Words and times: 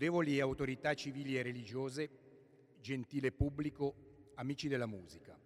Lodevoli 0.00 0.40
autorità 0.40 0.94
civili 0.94 1.36
e 1.36 1.42
religiose, 1.42 2.08
gentile 2.80 3.32
pubblico, 3.32 4.32
amici 4.36 4.66
della 4.66 4.86
musica. 4.86 5.38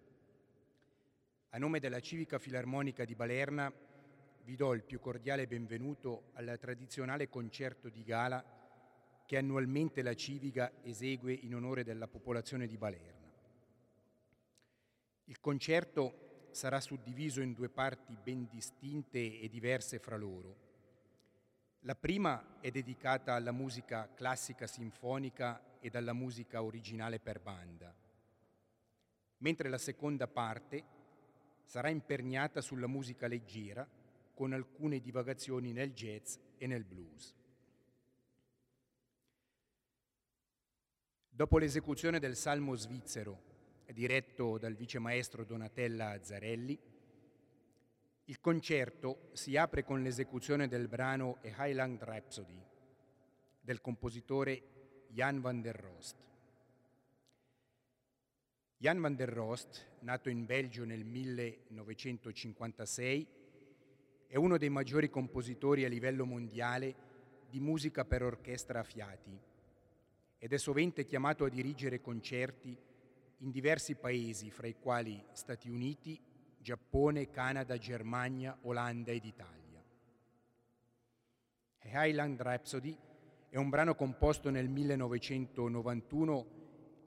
A 1.49 1.57
nome 1.57 1.81
della 1.81 1.99
Civica 1.99 2.39
Filarmonica 2.39 3.03
di 3.03 3.15
Balerna 3.15 3.69
vi 4.45 4.55
do 4.55 4.73
il 4.73 4.83
più 4.83 5.01
cordiale 5.01 5.45
benvenuto 5.45 6.29
al 6.35 6.57
tradizionale 6.57 7.27
concerto 7.27 7.89
di 7.89 8.01
gala 8.03 8.41
che 9.25 9.35
annualmente 9.35 10.01
la 10.01 10.13
Civica 10.13 10.71
esegue 10.83 11.33
in 11.33 11.53
onore 11.53 11.83
della 11.83 12.07
popolazione 12.07 12.65
di 12.65 12.77
Balerna. 12.77 13.29
Il 15.25 15.41
concerto 15.41 16.47
sarà 16.51 16.79
suddiviso 16.79 17.41
in 17.41 17.51
due 17.51 17.67
parti 17.67 18.15
ben 18.15 18.47
distinte 18.47 19.37
e 19.37 19.49
diverse 19.49 19.99
fra 19.99 20.15
loro 20.15 20.64
la 21.85 21.95
prima 21.95 22.57
è 22.61 22.71
dedicata 22.71 23.35
alla 23.35 23.51
musica 23.51 24.09
classica 24.15 24.65
sinfonica 24.65 25.77
ed 25.79 25.95
alla 25.95 26.13
musica 26.13 26.63
originale 26.63 27.19
per 27.19 27.39
banda, 27.39 27.95
mentre 29.37 29.69
la 29.69 29.77
seconda 29.77 30.27
parte 30.27 30.83
sarà 31.63 31.89
imperniata 31.89 32.59
sulla 32.61 32.87
musica 32.87 33.27
leggera 33.27 33.87
con 34.33 34.53
alcune 34.53 34.99
divagazioni 34.99 35.73
nel 35.73 35.93
jazz 35.93 36.37
e 36.57 36.65
nel 36.65 36.83
blues. 36.83 37.35
Dopo 41.29 41.57
l'esecuzione 41.59 42.17
del 42.17 42.35
Salmo 42.35 42.73
svizzero, 42.75 43.53
diretto 43.93 44.57
dal 44.57 44.73
vicemaestro 44.73 45.43
Donatella 45.43 46.11
Azzarelli, 46.11 46.79
il 48.25 48.39
concerto 48.39 49.29
si 49.33 49.55
apre 49.55 49.83
con 49.83 50.01
l'esecuzione 50.01 50.67
del 50.67 50.87
brano 50.87 51.37
A 51.43 51.67
Highland 51.67 52.01
Rhapsody 52.01 52.59
del 53.61 53.81
compositore 53.81 54.63
Jan 55.09 55.41
van 55.41 55.61
der 55.61 55.75
Rost. 55.75 56.15
Jan 58.77 58.99
van 58.99 59.15
der 59.15 59.29
Rost, 59.29 59.99
nato 60.01 60.29
in 60.29 60.45
Belgio 60.45 60.85
nel 60.85 61.03
1956, 61.03 63.27
è 64.27 64.35
uno 64.37 64.57
dei 64.57 64.69
maggiori 64.69 65.09
compositori 65.09 65.85
a 65.85 65.89
livello 65.89 66.25
mondiale 66.25 66.95
di 67.49 67.59
musica 67.59 68.05
per 68.05 68.23
orchestra 68.23 68.79
a 68.79 68.83
fiati 68.83 69.39
ed 70.37 70.51
è 70.51 70.57
sovente 70.57 71.05
chiamato 71.05 71.45
a 71.45 71.49
dirigere 71.49 72.01
concerti 72.01 72.77
in 73.37 73.51
diversi 73.51 73.95
paesi, 73.95 74.51
fra 74.51 74.67
i 74.67 74.75
quali 74.79 75.23
Stati 75.31 75.69
Uniti, 75.69 76.19
Giappone, 76.65 77.29
Canada, 77.29 77.77
Germania, 77.77 78.57
Olanda 78.63 79.11
ed 79.11 79.23
Italia. 79.23 79.83
Highland 81.83 82.41
Rhapsody 82.41 82.97
è 83.49 83.57
un 83.57 83.69
brano 83.69 83.93
composto 83.93 84.49
nel 84.49 84.67
1991 84.67 86.47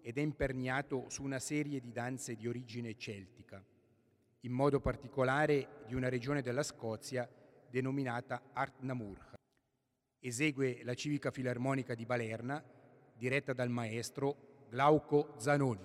ed 0.01 0.17
è 0.17 0.21
imperniato 0.21 1.07
su 1.09 1.25
una 1.25 1.41
serie 1.41 1.81
di 1.81 1.91
danze 1.91 2.37
di 2.37 2.47
origine 2.47 2.97
celtica, 2.97 3.61
in 4.43 4.53
modo 4.53 4.79
particolare 4.79 5.83
di 5.89 5.97
una 5.97 6.09
regione 6.09 6.41
della 6.41 6.63
Scozia 6.63 7.29
denominata 7.69 8.51
Art 8.53 8.83
Namurcha. 8.83 9.35
Esegue 10.21 10.85
la 10.85 10.95
Civica 10.95 11.33
Filarmonica 11.33 11.97
di 11.97 12.07
Balerna, 12.07 12.63
diretta 13.13 13.53
dal 13.55 13.71
maestro 13.71 14.67
Glauco 14.69 15.35
Zanoni. 15.37 15.83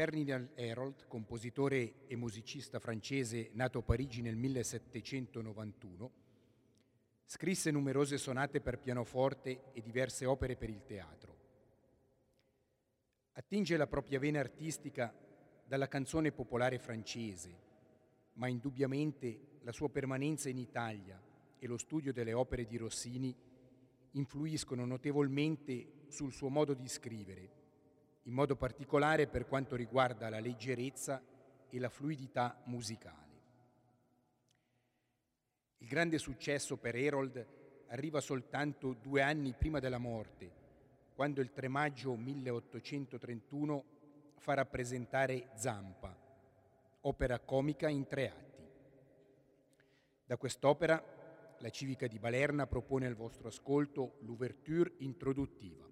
Ferdinand 0.00 0.52
Herold, 0.54 1.06
compositore 1.08 2.06
e 2.06 2.16
musicista 2.16 2.78
francese 2.78 3.50
nato 3.52 3.80
a 3.80 3.82
Parigi 3.82 4.22
nel 4.22 4.34
1791, 4.34 6.10
scrisse 7.26 7.70
numerose 7.70 8.16
sonate 8.16 8.62
per 8.62 8.78
pianoforte 8.78 9.64
e 9.74 9.82
diverse 9.82 10.24
opere 10.24 10.56
per 10.56 10.70
il 10.70 10.86
teatro. 10.86 11.36
Attinge 13.32 13.76
la 13.76 13.86
propria 13.86 14.18
vena 14.18 14.40
artistica 14.40 15.14
dalla 15.66 15.86
canzone 15.86 16.32
popolare 16.32 16.78
francese, 16.78 17.54
ma 18.36 18.48
indubbiamente 18.48 19.58
la 19.60 19.72
sua 19.72 19.90
permanenza 19.90 20.48
in 20.48 20.56
Italia 20.56 21.22
e 21.58 21.66
lo 21.66 21.76
studio 21.76 22.10
delle 22.10 22.32
opere 22.32 22.64
di 22.64 22.78
Rossini 22.78 23.36
influiscono 24.12 24.86
notevolmente 24.86 26.06
sul 26.08 26.32
suo 26.32 26.48
modo 26.48 26.72
di 26.72 26.88
scrivere 26.88 27.58
in 28.22 28.32
modo 28.32 28.56
particolare 28.56 29.26
per 29.26 29.46
quanto 29.46 29.76
riguarda 29.76 30.28
la 30.28 30.40
leggerezza 30.40 31.22
e 31.68 31.78
la 31.78 31.88
fluidità 31.88 32.60
musicale. 32.64 33.28
Il 35.78 35.88
grande 35.88 36.18
successo 36.18 36.76
per 36.76 36.94
Herold 36.94 37.46
arriva 37.88 38.20
soltanto 38.20 38.92
due 38.92 39.22
anni 39.22 39.54
prima 39.54 39.78
della 39.78 39.98
morte, 39.98 40.58
quando 41.14 41.40
il 41.40 41.52
3 41.52 41.68
maggio 41.68 42.14
1831 42.16 43.84
fa 44.36 44.54
rappresentare 44.54 45.50
Zampa, 45.54 46.16
opera 47.00 47.38
comica 47.40 47.88
in 47.88 48.06
tre 48.06 48.30
atti. 48.30 48.68
Da 50.24 50.36
quest'opera 50.36 51.02
la 51.58 51.70
Civica 51.70 52.06
di 52.06 52.18
Balerna 52.18 52.66
propone 52.66 53.06
al 53.06 53.14
vostro 53.14 53.48
ascolto 53.48 54.16
l'ouverture 54.20 54.94
introduttiva. 54.98 55.89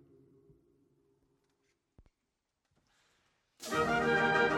Música 3.70 4.58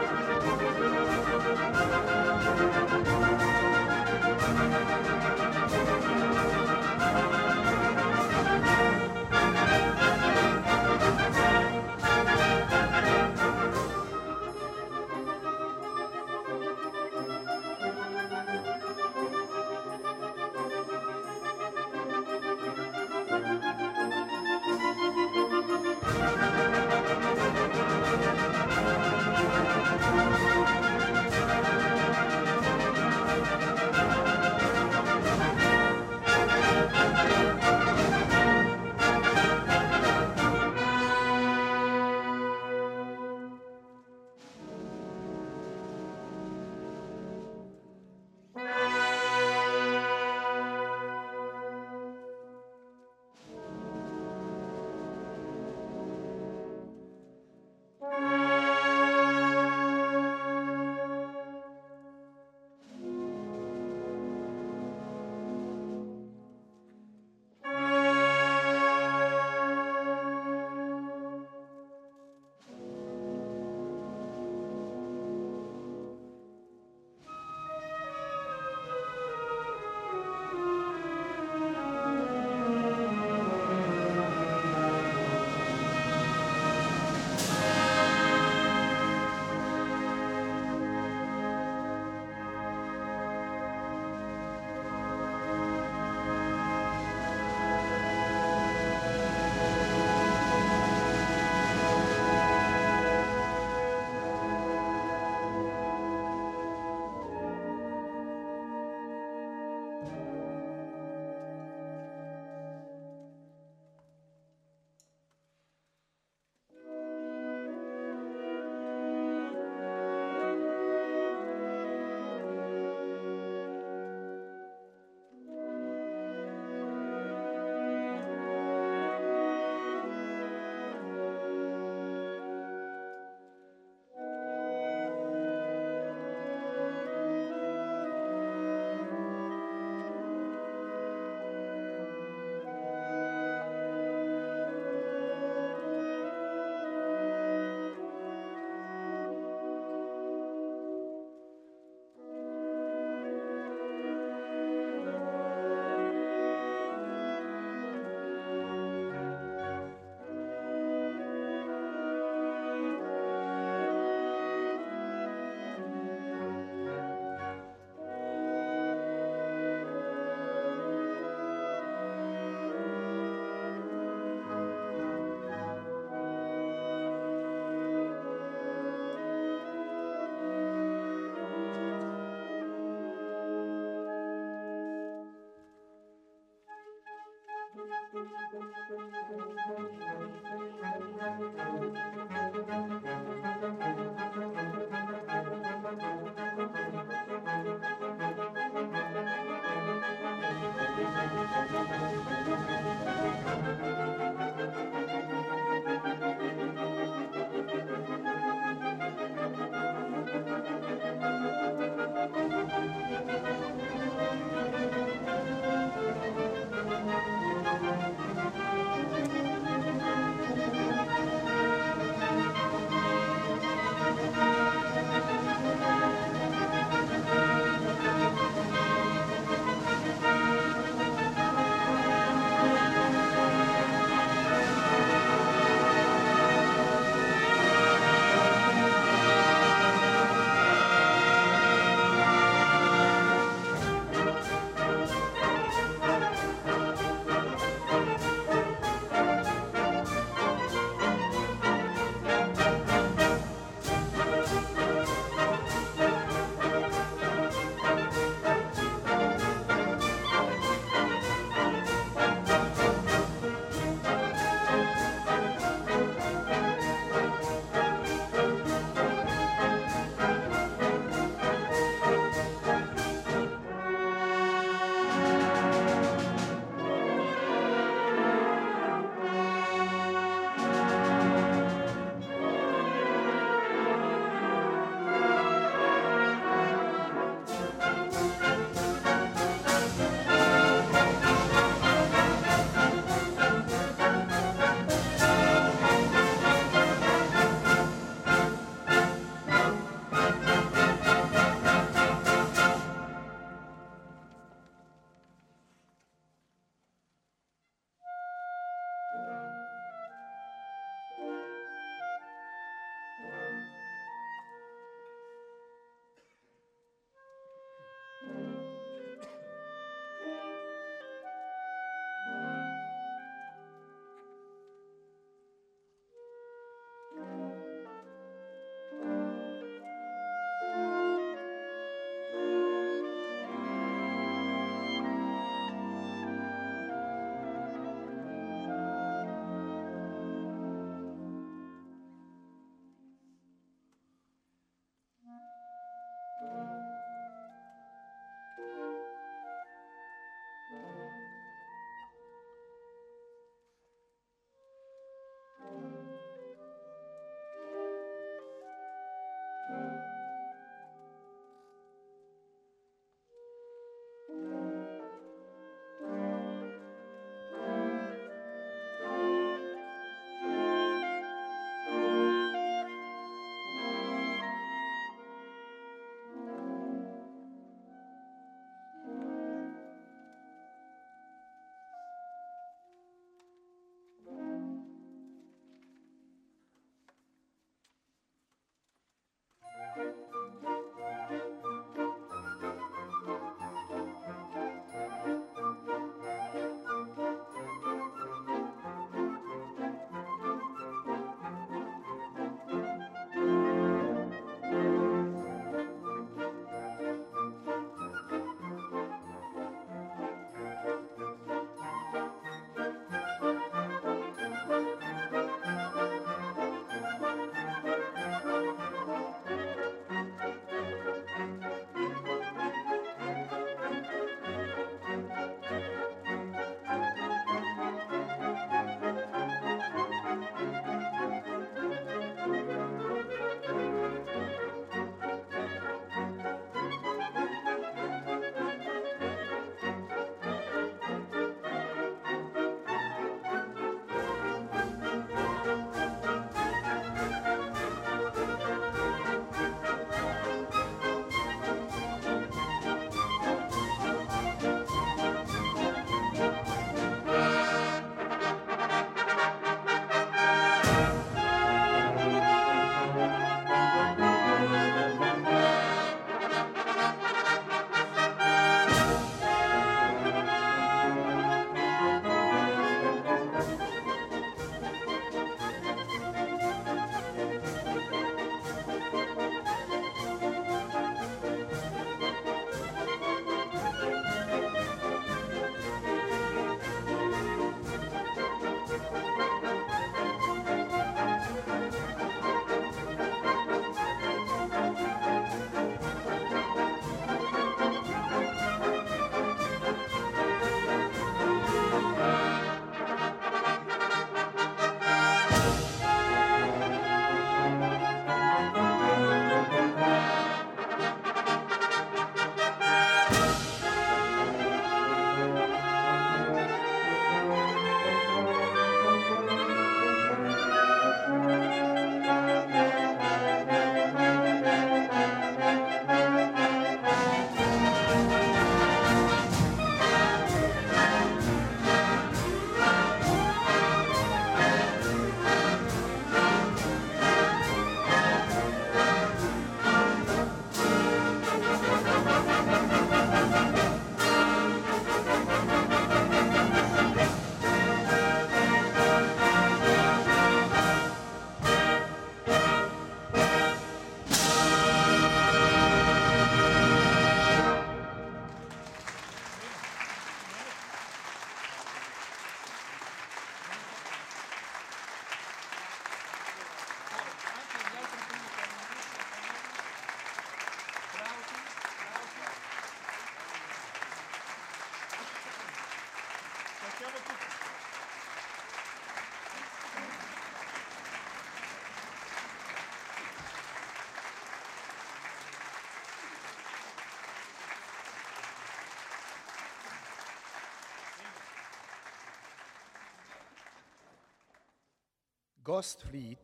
Ghost 595.71 596.05
Fleet 596.05 596.39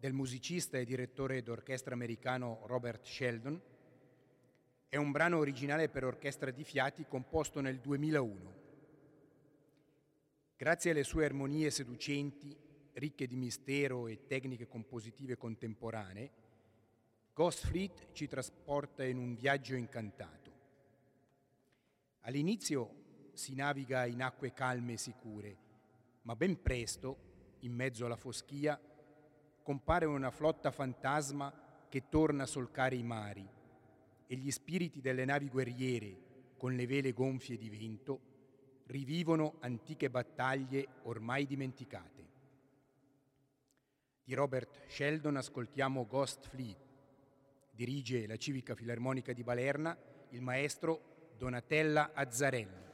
del 0.00 0.12
musicista 0.12 0.76
e 0.76 0.84
direttore 0.84 1.40
d'orchestra 1.40 1.94
americano 1.94 2.62
Robert 2.64 3.06
Sheldon 3.06 3.60
è 4.88 4.96
un 4.96 5.12
brano 5.12 5.38
originale 5.38 5.88
per 5.88 6.02
orchestra 6.02 6.50
di 6.50 6.64
fiati 6.64 7.06
composto 7.06 7.60
nel 7.60 7.78
2001. 7.78 8.54
Grazie 10.56 10.90
alle 10.90 11.04
sue 11.04 11.26
armonie 11.26 11.70
seducenti, 11.70 12.52
ricche 12.94 13.28
di 13.28 13.36
mistero 13.36 14.08
e 14.08 14.26
tecniche 14.26 14.66
compositive 14.66 15.36
contemporanee, 15.36 16.30
Ghost 17.32 17.66
Fleet 17.66 18.08
ci 18.10 18.26
trasporta 18.26 19.04
in 19.04 19.18
un 19.18 19.36
viaggio 19.36 19.76
incantato. 19.76 20.50
All'inizio 22.22 23.30
si 23.32 23.54
naviga 23.54 24.06
in 24.06 24.20
acque 24.20 24.52
calme 24.52 24.94
e 24.94 24.98
sicure, 24.98 25.56
ma 26.22 26.34
ben 26.34 26.60
presto, 26.60 27.29
in 27.60 27.72
mezzo 27.72 28.06
alla 28.06 28.16
foschia, 28.16 28.80
compare 29.62 30.04
una 30.06 30.30
flotta 30.30 30.70
fantasma 30.70 31.52
che 31.88 32.08
torna 32.08 32.44
a 32.44 32.46
solcare 32.46 32.96
i 32.96 33.02
mari 33.02 33.46
e 34.26 34.36
gli 34.36 34.50
spiriti 34.50 35.00
delle 35.00 35.24
navi 35.24 35.48
guerriere, 35.48 36.28
con 36.56 36.74
le 36.74 36.86
vele 36.86 37.12
gonfie 37.12 37.56
di 37.56 37.68
vento, 37.68 38.20
rivivono 38.86 39.56
antiche 39.60 40.10
battaglie 40.10 40.86
ormai 41.02 41.46
dimenticate. 41.46 42.28
Di 44.22 44.34
Robert 44.34 44.86
Sheldon 44.86 45.36
ascoltiamo 45.36 46.06
Ghost 46.06 46.48
Fleet. 46.48 46.78
Dirige 47.72 48.26
la 48.26 48.36
Civica 48.36 48.74
Filarmonica 48.74 49.32
di 49.32 49.42
Balerna 49.42 49.96
il 50.30 50.42
maestro 50.42 51.32
Donatella 51.36 52.12
Azzarelli. 52.14 52.89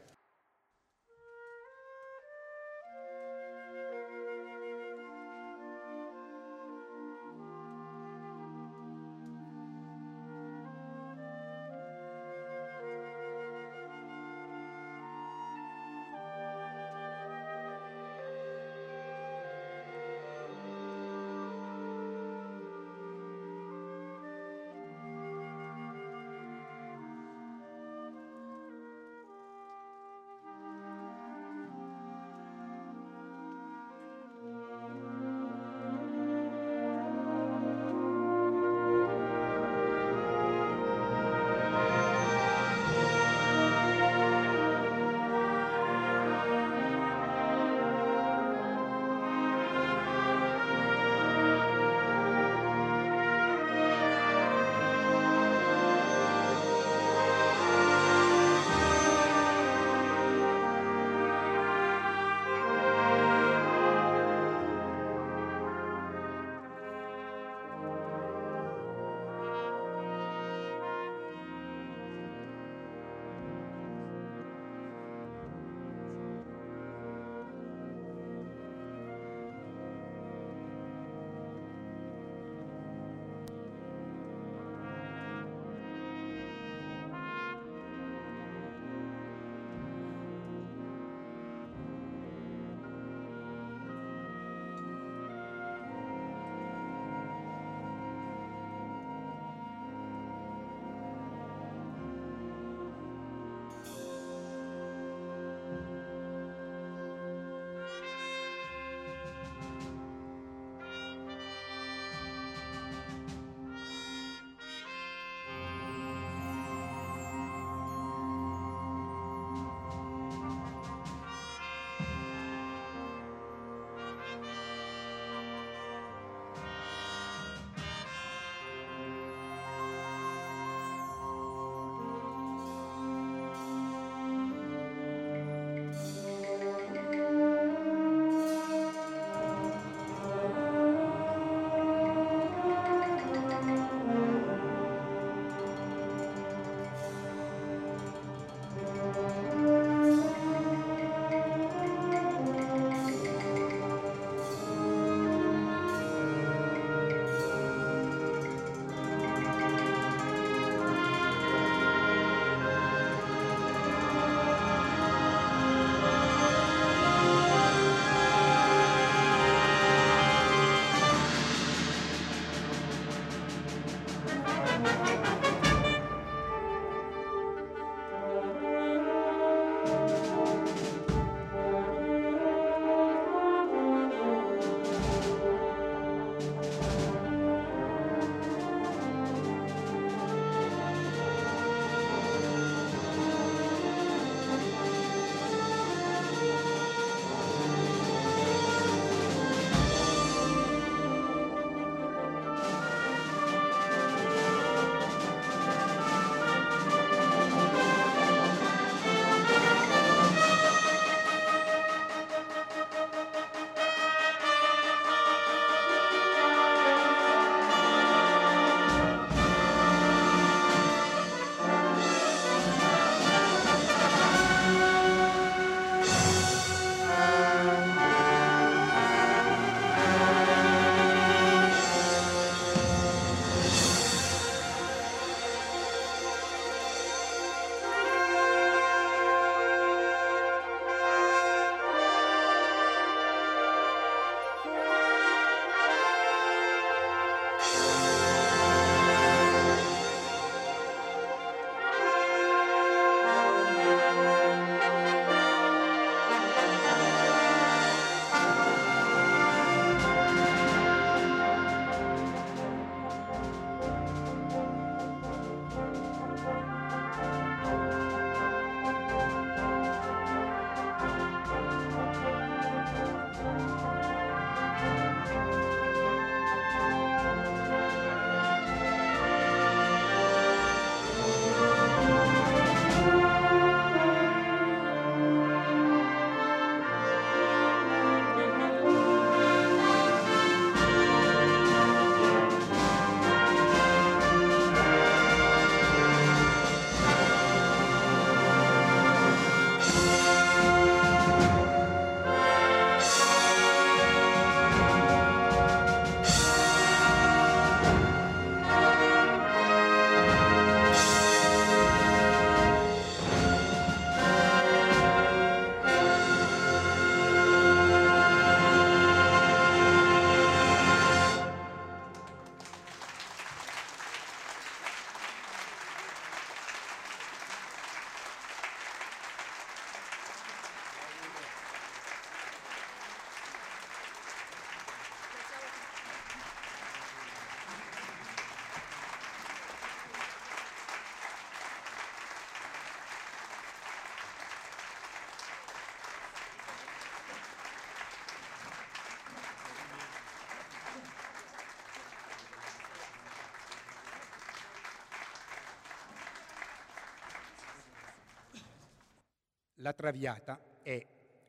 La 359.87 359.92
Traviata 359.92 360.81
è, 360.83 361.01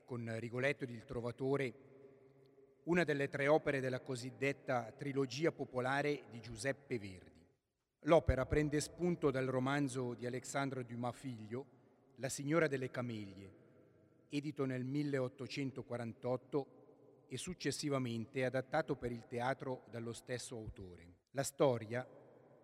con 0.05 0.31
Rigoletto 0.37 0.83
ed 0.83 0.91
il 0.91 1.05
Trovatore, 1.05 1.73
una 2.83 3.03
delle 3.03 3.29
tre 3.29 3.47
opere 3.47 3.79
della 3.79 3.99
cosiddetta 3.99 4.93
trilogia 4.95 5.51
popolare 5.51 6.25
di 6.29 6.39
Giuseppe 6.39 6.99
Verdi. 6.99 7.43
L'opera 8.01 8.45
prende 8.45 8.79
spunto 8.79 9.31
dal 9.31 9.47
romanzo 9.47 10.13
di 10.13 10.27
Alexandre 10.27 10.85
Dumas 10.85 11.15
figlio, 11.15 11.65
La 12.17 12.29
signora 12.29 12.67
delle 12.67 12.91
cameglie, 12.91 13.53
edito 14.29 14.65
nel 14.65 14.83
1848 14.83 16.67
e 17.29 17.37
successivamente 17.37 18.45
adattato 18.45 18.95
per 18.97 19.11
il 19.11 19.25
teatro 19.25 19.85
dallo 19.89 20.13
stesso 20.13 20.55
autore. 20.55 21.15
La 21.31 21.41
storia 21.41 22.07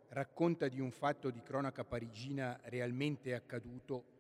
racconta 0.10 0.68
di 0.68 0.80
un 0.80 0.92
fatto 0.92 1.32
di 1.32 1.42
cronaca 1.42 1.84
parigina 1.84 2.60
realmente 2.66 3.34
accaduto 3.34 4.13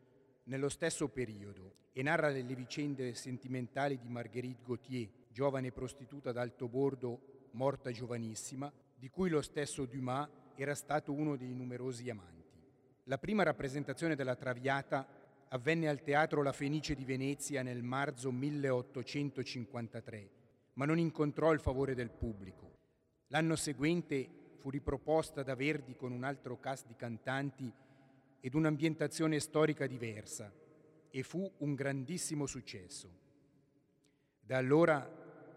nello 0.45 0.69
stesso 0.69 1.08
periodo 1.08 1.75
e 1.93 2.01
narra 2.01 2.29
le 2.29 2.43
vicende 2.56 3.13
sentimentali 3.13 3.99
di 3.99 4.10
Marguerite 4.10 4.63
Gauthier, 4.65 5.10
giovane 5.29 5.71
prostituta 5.71 6.32
d'alto 6.32 6.67
bordo 6.67 7.47
morta 7.51 7.91
giovanissima, 7.91 8.71
di 8.95 9.10
cui 9.10 9.29
lo 9.29 9.41
stesso 9.41 9.86
Dumas 9.86 10.27
era 10.56 10.75
stato 10.75 11.13
uno 11.13 11.36
dei 11.36 11.53
numerosi 11.53 12.10
amanti. 12.10 12.60
La 13.06 13.17
prima 13.17 13.43
rappresentazione 13.43 14.15
della 14.15 14.36
Traviata 14.36 15.06
avvenne 15.49 15.88
al 15.88 16.01
Teatro 16.01 16.41
La 16.41 16.53
Fenice 16.53 16.95
di 16.95 17.06
Venezia 17.06 17.62
nel 17.62 17.84
marzo 17.84 18.32
1853, 18.32 20.29
ma 20.73 20.86
non 20.86 20.97
incontrò 20.97 21.51
il 21.51 21.60
favore 21.60 21.93
del 21.93 22.10
pubblico. 22.10 22.71
L'anno 23.27 23.56
seguente 23.56 24.56
fu 24.58 24.69
riproposta 24.69 25.43
da 25.43 25.56
Verdi 25.56 25.95
con 25.95 26.12
un 26.12 26.23
altro 26.23 26.60
cast 26.60 26.88
di 26.88 26.95
cantanti 26.95 27.71
ed 28.45 28.56
un'ambientazione 28.56 29.39
storica 29.39 29.88
diversa 29.88 30.51
e 31.10 31.23
fu 31.23 31.49
un 31.60 31.75
grandissimo 31.75 32.45
successo. 32.45 33.10
Da 34.41 34.58
allora 34.58 35.01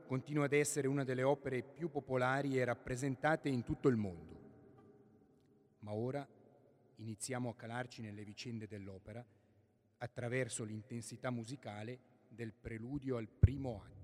continua 0.06 0.44
ad 0.44 0.52
essere 0.52 0.86
una 0.86 1.02
delle 1.02 1.24
opere 1.24 1.64
più 1.64 1.90
popolari 1.90 2.56
e 2.56 2.64
rappresentate 2.64 3.48
in 3.48 3.64
tutto 3.64 3.88
il 3.88 3.96
mondo. 3.96 4.38
Ma 5.80 5.94
ora 5.94 6.24
iniziamo 6.98 7.48
a 7.48 7.56
calarci 7.56 8.02
nelle 8.02 8.22
vicende 8.22 8.68
dell'opera 8.68 9.26
attraverso 9.98 10.62
l'intensità 10.62 11.30
musicale 11.30 11.98
del 12.28 12.52
preludio 12.52 13.16
al 13.16 13.26
primo 13.26 13.82
atto. 13.84 13.95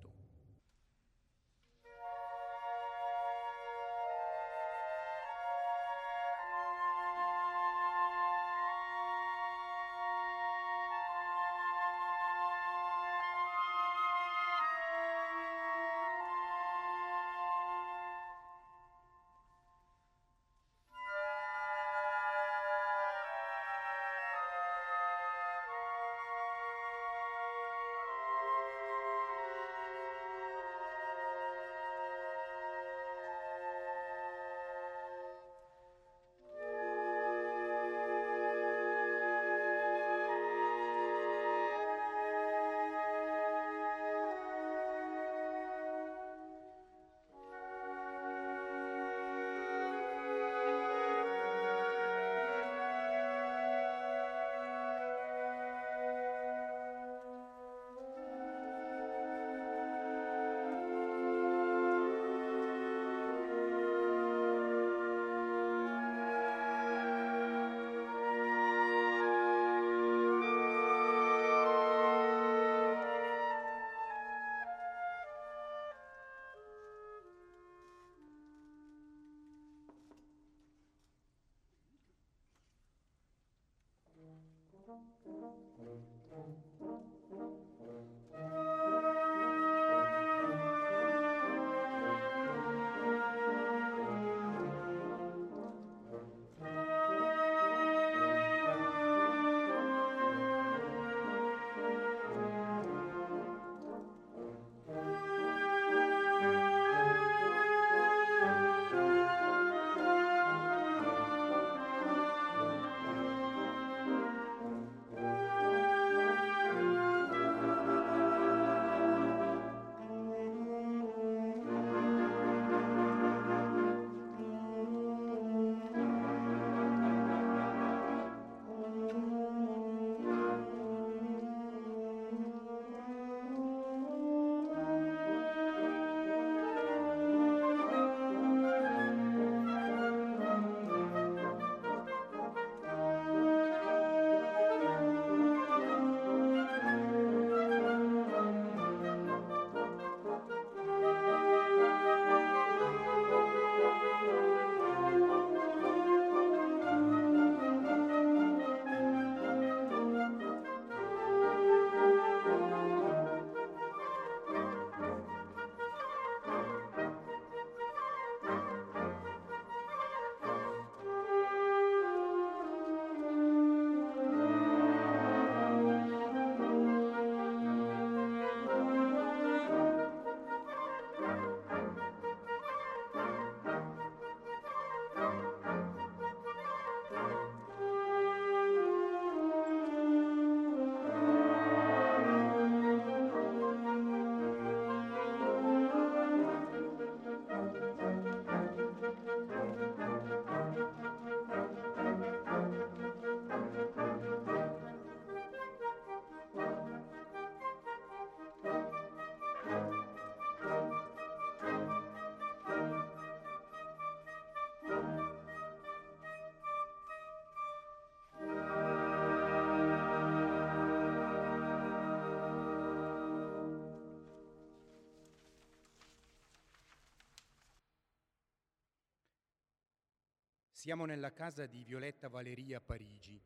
Siamo 230.83 231.05
nella 231.05 231.33
casa 231.33 231.67
di 231.67 231.85
Violetta 231.85 232.27
Valeria 232.27 232.79
a 232.79 232.81
Parigi, 232.81 233.41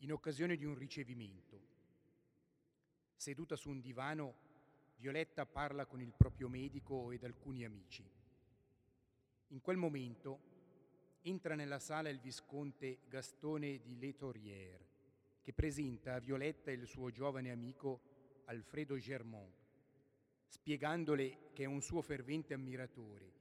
in 0.00 0.12
occasione 0.12 0.56
di 0.56 0.66
un 0.66 0.74
ricevimento. 0.74 1.58
Seduta 3.16 3.56
su 3.56 3.70
un 3.70 3.80
divano, 3.80 4.34
Violetta 4.96 5.46
parla 5.46 5.86
con 5.86 6.02
il 6.02 6.12
proprio 6.12 6.50
medico 6.50 7.12
ed 7.12 7.24
alcuni 7.24 7.64
amici. 7.64 8.06
In 9.46 9.62
quel 9.62 9.78
momento 9.78 10.40
entra 11.22 11.54
nella 11.54 11.78
sala 11.78 12.10
il 12.10 12.20
visconte 12.20 12.98
Gastone 13.08 13.80
di 13.80 13.98
Letorière, 13.98 14.86
che 15.40 15.54
presenta 15.54 16.16
a 16.16 16.20
Violetta 16.20 16.70
il 16.70 16.86
suo 16.86 17.10
giovane 17.10 17.50
amico 17.50 18.42
Alfredo 18.44 18.98
Germont, 18.98 19.54
spiegandole 20.46 21.52
che 21.54 21.62
è 21.62 21.66
un 21.66 21.80
suo 21.80 22.02
fervente 22.02 22.52
ammiratore 22.52 23.32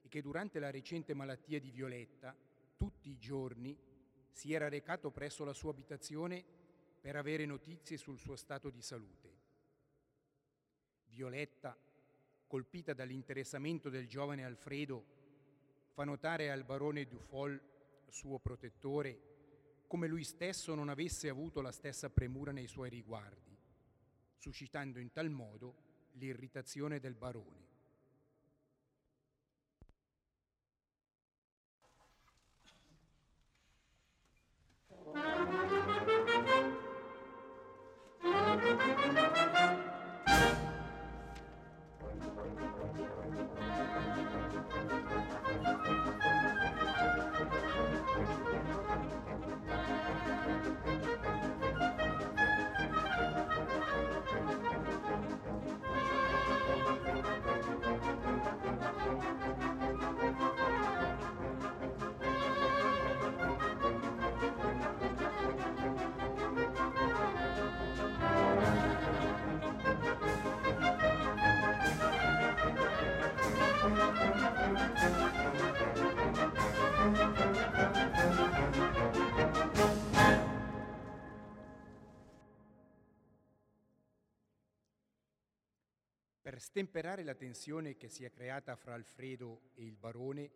e 0.00 0.08
che 0.08 0.22
durante 0.22 0.60
la 0.60 0.70
recente 0.70 1.12
malattia 1.12 1.58
di 1.58 1.72
Violetta 1.72 2.52
tutti 2.84 3.08
i 3.08 3.18
giorni 3.18 3.74
si 4.30 4.52
era 4.52 4.68
recato 4.68 5.10
presso 5.10 5.42
la 5.42 5.54
sua 5.54 5.70
abitazione 5.70 6.44
per 7.00 7.16
avere 7.16 7.46
notizie 7.46 7.96
sul 7.96 8.18
suo 8.18 8.36
stato 8.36 8.68
di 8.68 8.82
salute. 8.82 9.32
Violetta, 11.06 11.74
colpita 12.46 12.92
dall'interessamento 12.92 13.88
del 13.88 14.06
giovane 14.06 14.44
Alfredo, 14.44 15.02
fa 15.92 16.04
notare 16.04 16.50
al 16.50 16.64
barone 16.64 17.06
Dufol, 17.06 17.58
suo 18.10 18.38
protettore, 18.38 19.86
come 19.86 20.06
lui 20.06 20.22
stesso 20.22 20.74
non 20.74 20.90
avesse 20.90 21.30
avuto 21.30 21.62
la 21.62 21.72
stessa 21.72 22.10
premura 22.10 22.52
nei 22.52 22.66
suoi 22.66 22.90
riguardi, 22.90 23.56
suscitando 24.36 24.98
in 24.98 25.10
tal 25.10 25.30
modo 25.30 25.74
l'irritazione 26.12 27.00
del 27.00 27.14
barone. 27.14 27.73
Stemperare 86.74 87.22
la 87.22 87.36
tensione 87.36 87.96
che 87.96 88.08
si 88.08 88.24
è 88.24 88.32
creata 88.32 88.74
fra 88.74 88.94
Alfredo 88.94 89.70
e 89.74 89.84
il 89.84 89.94
barone, 89.94 90.50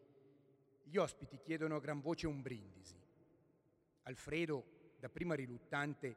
gli 0.83 0.97
ospiti 0.97 1.39
chiedono 1.39 1.77
a 1.77 1.79
gran 1.79 2.01
voce 2.01 2.27
un 2.27 2.43
brindisi. 2.43 3.01
Alfredo, 4.03 4.97
dapprima 4.99 5.37
riluttante, 5.37 6.17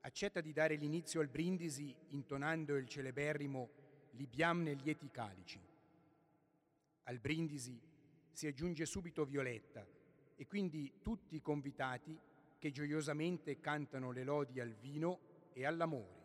accetta 0.00 0.40
di 0.40 0.54
dare 0.54 0.76
l'inizio 0.76 1.20
al 1.20 1.28
brindisi 1.28 1.94
intonando 2.08 2.74
il 2.74 2.88
celeberrimo 2.88 3.68
Libiam 4.12 4.62
negli 4.62 4.82
lieti 4.82 5.10
calici. 5.10 5.60
Al 7.02 7.18
brindisi 7.18 7.78
si 8.30 8.46
aggiunge 8.46 8.86
subito 8.86 9.26
Violetta 9.26 9.86
e 10.36 10.46
quindi 10.46 10.90
tutti 11.02 11.36
i 11.36 11.42
convitati 11.42 12.18
che 12.58 12.70
gioiosamente 12.70 13.60
cantano 13.60 14.10
le 14.10 14.24
lodi 14.24 14.58
al 14.58 14.72
vino 14.72 15.50
e 15.52 15.66
all'amore. 15.66 16.21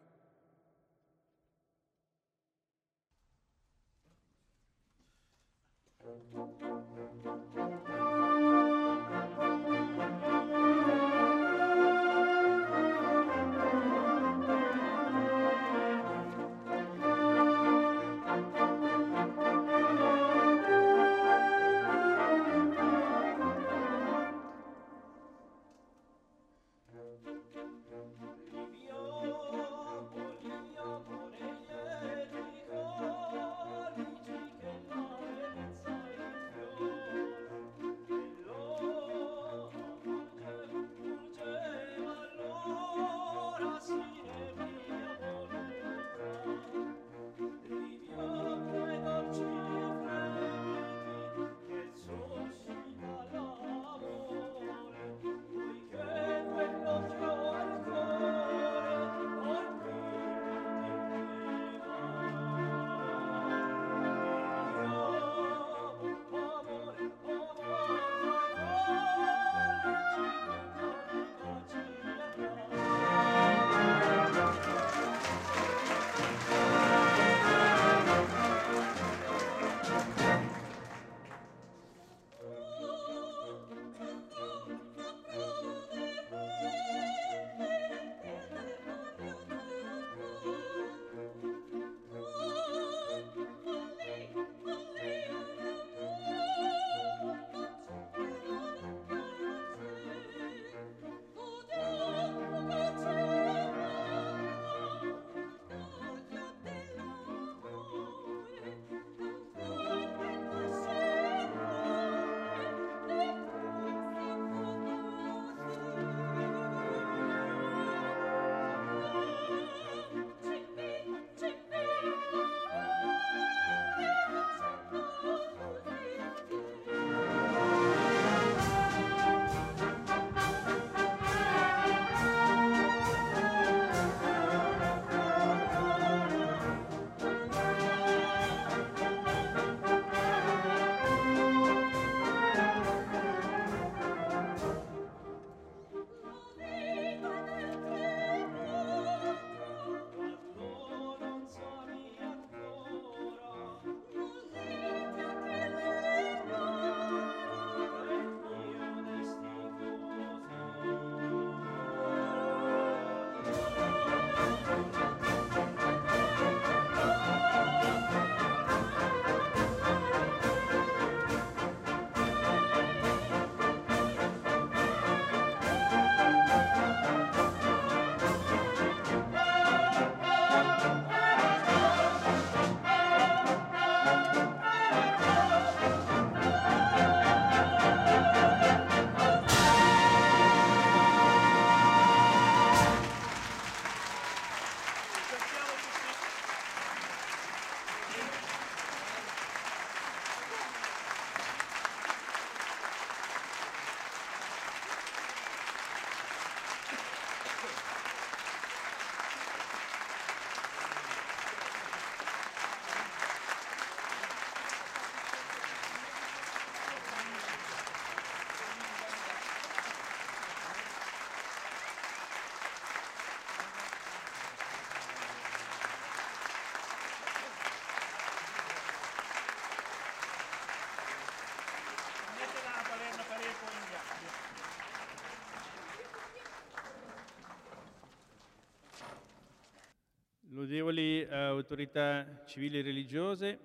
Lodevoli 240.68 241.22
eh, 241.22 241.34
autorità 241.34 242.44
civili 242.46 242.80
e 242.80 242.82
religiose, 242.82 243.58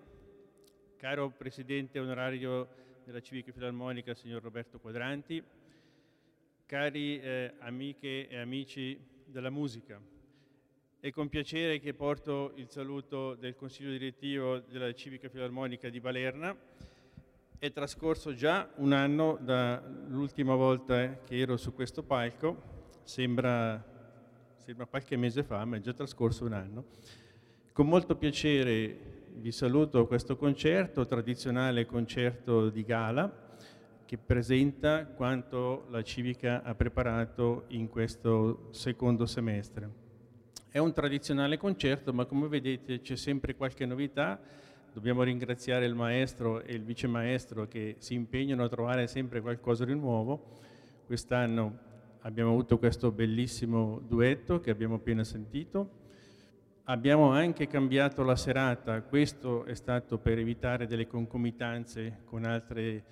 caro 0.96 1.30
Presidente 1.30 1.98
onorario 1.98 2.68
della 3.05 3.20
Civica 3.20 3.50
Filarmonica, 3.50 4.14
signor 4.14 4.40
Roberto 4.40 4.78
Quadranti, 4.78 5.42
cari 6.64 7.20
eh, 7.20 7.55
amiche 7.59 8.28
e 8.28 8.38
amici 8.38 8.96
della 9.24 9.50
musica, 9.50 10.00
è 11.00 11.11
con 11.11 11.28
piacere 11.28 11.80
che 11.80 11.92
porto 11.92 12.53
il 12.55 12.68
saluto 12.68 13.34
del 13.34 13.57
Consiglio 13.57 13.90
direttivo 13.90 14.61
della 14.61 14.94
Civica 14.94 15.28
Filarmonica 15.28 15.88
di 15.88 15.98
Balerna. 15.98 16.57
È 17.59 17.72
trascorso 17.72 18.32
già 18.32 18.70
un 18.76 18.92
anno 18.92 19.40
dall'ultima 19.40 20.55
volta 20.55 21.18
che 21.24 21.36
ero 21.36 21.57
su 21.57 21.74
questo 21.74 22.05
palco, 22.05 22.90
sembra 23.03 23.90
sembra 24.65 24.87
qualche 24.87 25.17
mese 25.17 25.43
fa, 25.43 25.65
ma 25.65 25.77
è 25.77 25.81
già 25.81 25.93
trascorso 25.93 26.45
un 26.45 26.53
anno. 26.53 26.85
Con 27.73 27.89
molto 27.89 28.15
piacere 28.17 28.97
vi 29.35 29.51
saluto 29.51 29.99
a 29.99 30.07
questo 30.07 30.37
concerto, 30.37 31.05
tradizionale 31.05 31.85
concerto 31.85 32.69
di 32.69 32.85
gala, 32.85 33.57
che 34.05 34.19
presenta 34.19 35.07
quanto 35.07 35.87
la 35.91 36.03
Civica 36.03 36.63
ha 36.63 36.75
preparato 36.77 37.65
in 37.69 37.89
questo 37.89 38.69
secondo 38.71 39.27
semestre. 39.27 39.91
È 40.69 40.79
un 40.79 40.93
tradizionale 40.93 41.57
concerto, 41.57 42.13
ma 42.13 42.25
come 42.25 42.47
vedete 42.47 43.01
c'è 43.01 43.17
sempre 43.17 43.57
qualche 43.57 43.85
novità. 43.85 44.41
Dobbiamo 44.93 45.25
ringraziare 45.25 45.87
il 45.87 45.95
maestro 45.95 46.63
e 46.63 46.75
il 46.75 46.85
vicemaestro 46.85 47.67
che 47.67 47.97
si 47.99 48.15
impegnano 48.15 48.63
a 48.63 48.69
trovare 48.69 49.09
sempre 49.09 49.41
qualcosa 49.41 49.85
di 49.85 49.95
nuovo. 49.95 50.61
Quest'anno 51.05 51.91
abbiamo 52.23 52.51
avuto 52.51 52.79
questo 52.79 53.11
bellissimo 53.11 54.01
duetto 54.07 54.61
che 54.61 54.70
abbiamo 54.70 54.97
appena 54.97 55.25
sentito. 55.25 56.01
Abbiamo 56.85 57.31
anche 57.31 57.66
cambiato 57.66 58.23
la 58.23 58.37
serata, 58.37 59.03
questo 59.03 59.64
è 59.64 59.75
stato 59.75 60.18
per 60.18 60.39
evitare 60.39 60.87
delle 60.87 61.07
concomitanze 61.07 62.23
con 62.25 62.45
altre 62.45 63.05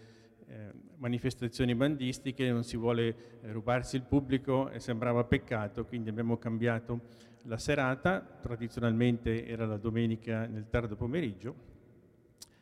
eh, 0.47 0.73
manifestazioni 0.97 1.75
bandistiche, 1.75 2.51
non 2.51 2.65
si 2.65 2.77
vuole 2.77 3.41
eh, 3.43 3.53
rubarsi 3.53 3.97
il 3.97 4.03
pubblico 4.03 4.71
e 4.71 4.81
sembrava 4.81 5.23
peccato, 5.25 5.85
quindi 5.87 6.09
abbiamo 6.09 6.37
cambiato 6.37 7.01
la 7.45 7.59
serata, 7.59 8.21
tradizionalmente 8.21 9.47
era 9.47 9.67
la 9.67 9.77
domenica 9.77 10.47
nel 10.47 10.67
tardo 10.69 10.97
pomeriggio. 10.97 11.69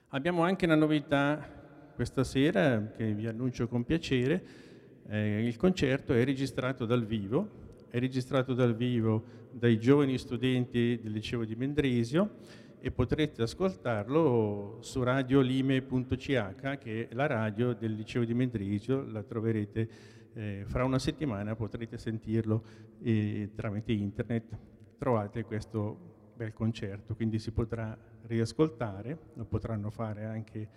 Abbiamo 0.09 0.43
anche 0.43 0.67
una 0.67 0.77
novità 0.77 1.57
questa 1.95 2.23
sera 2.23 2.93
che 2.97 3.13
vi 3.13 3.27
annuncio 3.27 3.67
con 3.67 3.85
piacere, 3.85 4.68
eh, 5.09 5.45
il 5.45 5.57
concerto 5.57 6.13
è 6.13 6.25
registrato 6.25 6.85
dal 6.85 7.05
vivo, 7.05 7.67
è 7.89 7.99
registrato 7.99 8.55
dal 8.55 8.75
vivo 8.75 9.37
dai 9.51 9.79
giovani 9.79 10.19
studenti 10.19 11.01
del 11.03 11.13
liceo 11.13 11.45
di 11.45 11.55
Mendrisio 11.57 12.37
e 12.81 12.91
potrete 12.91 13.43
ascoltarlo 13.43 14.79
su 14.81 15.03
radiolime.ch 15.03 16.77
che 16.79 17.09
è 17.09 17.15
la 17.15 17.27
radio 17.27 17.73
del 17.73 17.95
liceo 17.95 18.25
di 18.25 18.35
Mendrisio, 18.35 19.05
la 19.07 19.23
troverete 19.23 19.89
eh, 20.35 20.63
fra 20.67 20.85
una 20.85 20.99
settimana, 20.99 21.57
potrete 21.57 21.99
sentirlo 21.99 22.63
eh, 23.03 23.51
tramite 23.55 23.93
internet, 23.93 24.57
trovate 24.99 25.45
questo 25.45 26.17
bel 26.37 26.53
concerto, 26.53 27.17
quindi 27.17 27.39
si 27.39 27.51
potrà 27.51 27.97
riascoltare, 28.27 29.19
lo 29.35 29.45
potranno 29.45 29.91
fare 29.91 30.25
anche 30.25 30.69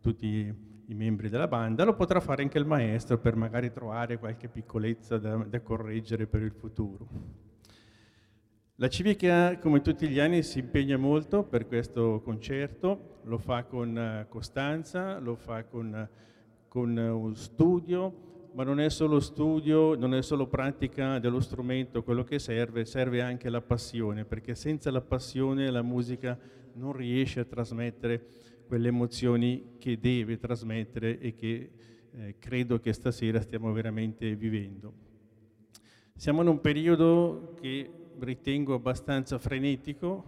tutti 0.00 0.52
i 0.88 0.94
membri 0.94 1.28
della 1.28 1.48
banda, 1.48 1.84
lo 1.84 1.94
potrà 1.94 2.20
fare 2.20 2.42
anche 2.42 2.58
il 2.58 2.66
maestro 2.66 3.18
per 3.18 3.34
magari 3.34 3.72
trovare 3.72 4.18
qualche 4.18 4.48
piccolezza 4.48 5.18
da, 5.18 5.36
da 5.36 5.60
correggere 5.60 6.26
per 6.26 6.42
il 6.42 6.52
futuro. 6.52 7.08
La 8.76 8.88
Civica, 8.88 9.58
come 9.58 9.80
tutti 9.80 10.06
gli 10.06 10.18
anni, 10.18 10.42
si 10.42 10.58
impegna 10.58 10.98
molto 10.98 11.42
per 11.44 11.66
questo 11.66 12.20
concerto, 12.22 13.20
lo 13.24 13.38
fa 13.38 13.64
con 13.64 13.96
eh, 13.96 14.26
costanza, 14.28 15.18
lo 15.18 15.34
fa 15.34 15.64
con, 15.64 16.08
con 16.68 16.96
uno 16.96 17.34
studio, 17.34 18.50
ma 18.52 18.64
non 18.64 18.78
è 18.78 18.90
solo 18.90 19.18
studio, 19.18 19.94
non 19.94 20.14
è 20.14 20.22
solo 20.22 20.46
pratica 20.46 21.18
dello 21.18 21.40
strumento 21.40 22.02
quello 22.02 22.22
che 22.22 22.38
serve, 22.38 22.84
serve 22.84 23.22
anche 23.22 23.48
la 23.48 23.62
passione, 23.62 24.24
perché 24.24 24.54
senza 24.54 24.90
la 24.90 25.00
passione 25.00 25.70
la 25.70 25.82
musica 25.82 26.38
non 26.74 26.92
riesce 26.92 27.40
a 27.40 27.44
trasmettere 27.44 28.26
quelle 28.66 28.88
emozioni 28.88 29.76
che 29.78 29.98
deve 29.98 30.38
trasmettere 30.38 31.18
e 31.18 31.34
che 31.34 31.70
eh, 32.10 32.36
credo 32.38 32.80
che 32.80 32.92
stasera 32.92 33.40
stiamo 33.40 33.72
veramente 33.72 34.34
vivendo. 34.34 34.92
Siamo 36.14 36.42
in 36.42 36.48
un 36.48 36.60
periodo 36.60 37.54
che 37.60 37.90
ritengo 38.18 38.74
abbastanza 38.74 39.38
frenetico, 39.38 40.24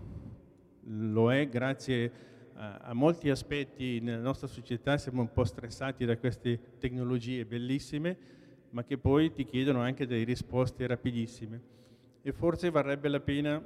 lo 0.84 1.32
è 1.32 1.48
grazie 1.48 2.12
a, 2.54 2.76
a 2.76 2.92
molti 2.92 3.30
aspetti 3.30 4.00
nella 4.00 4.22
nostra 4.22 4.46
società, 4.46 4.98
siamo 4.98 5.22
un 5.22 5.32
po' 5.32 5.44
stressati 5.44 6.04
da 6.04 6.18
queste 6.18 6.76
tecnologie 6.78 7.44
bellissime, 7.46 8.16
ma 8.70 8.84
che 8.84 8.98
poi 8.98 9.32
ti 9.32 9.44
chiedono 9.44 9.80
anche 9.80 10.06
delle 10.06 10.24
risposte 10.24 10.86
rapidissime. 10.86 11.76
E 12.20 12.32
forse 12.32 12.70
varrebbe 12.70 13.08
la 13.08 13.20
pena 13.20 13.62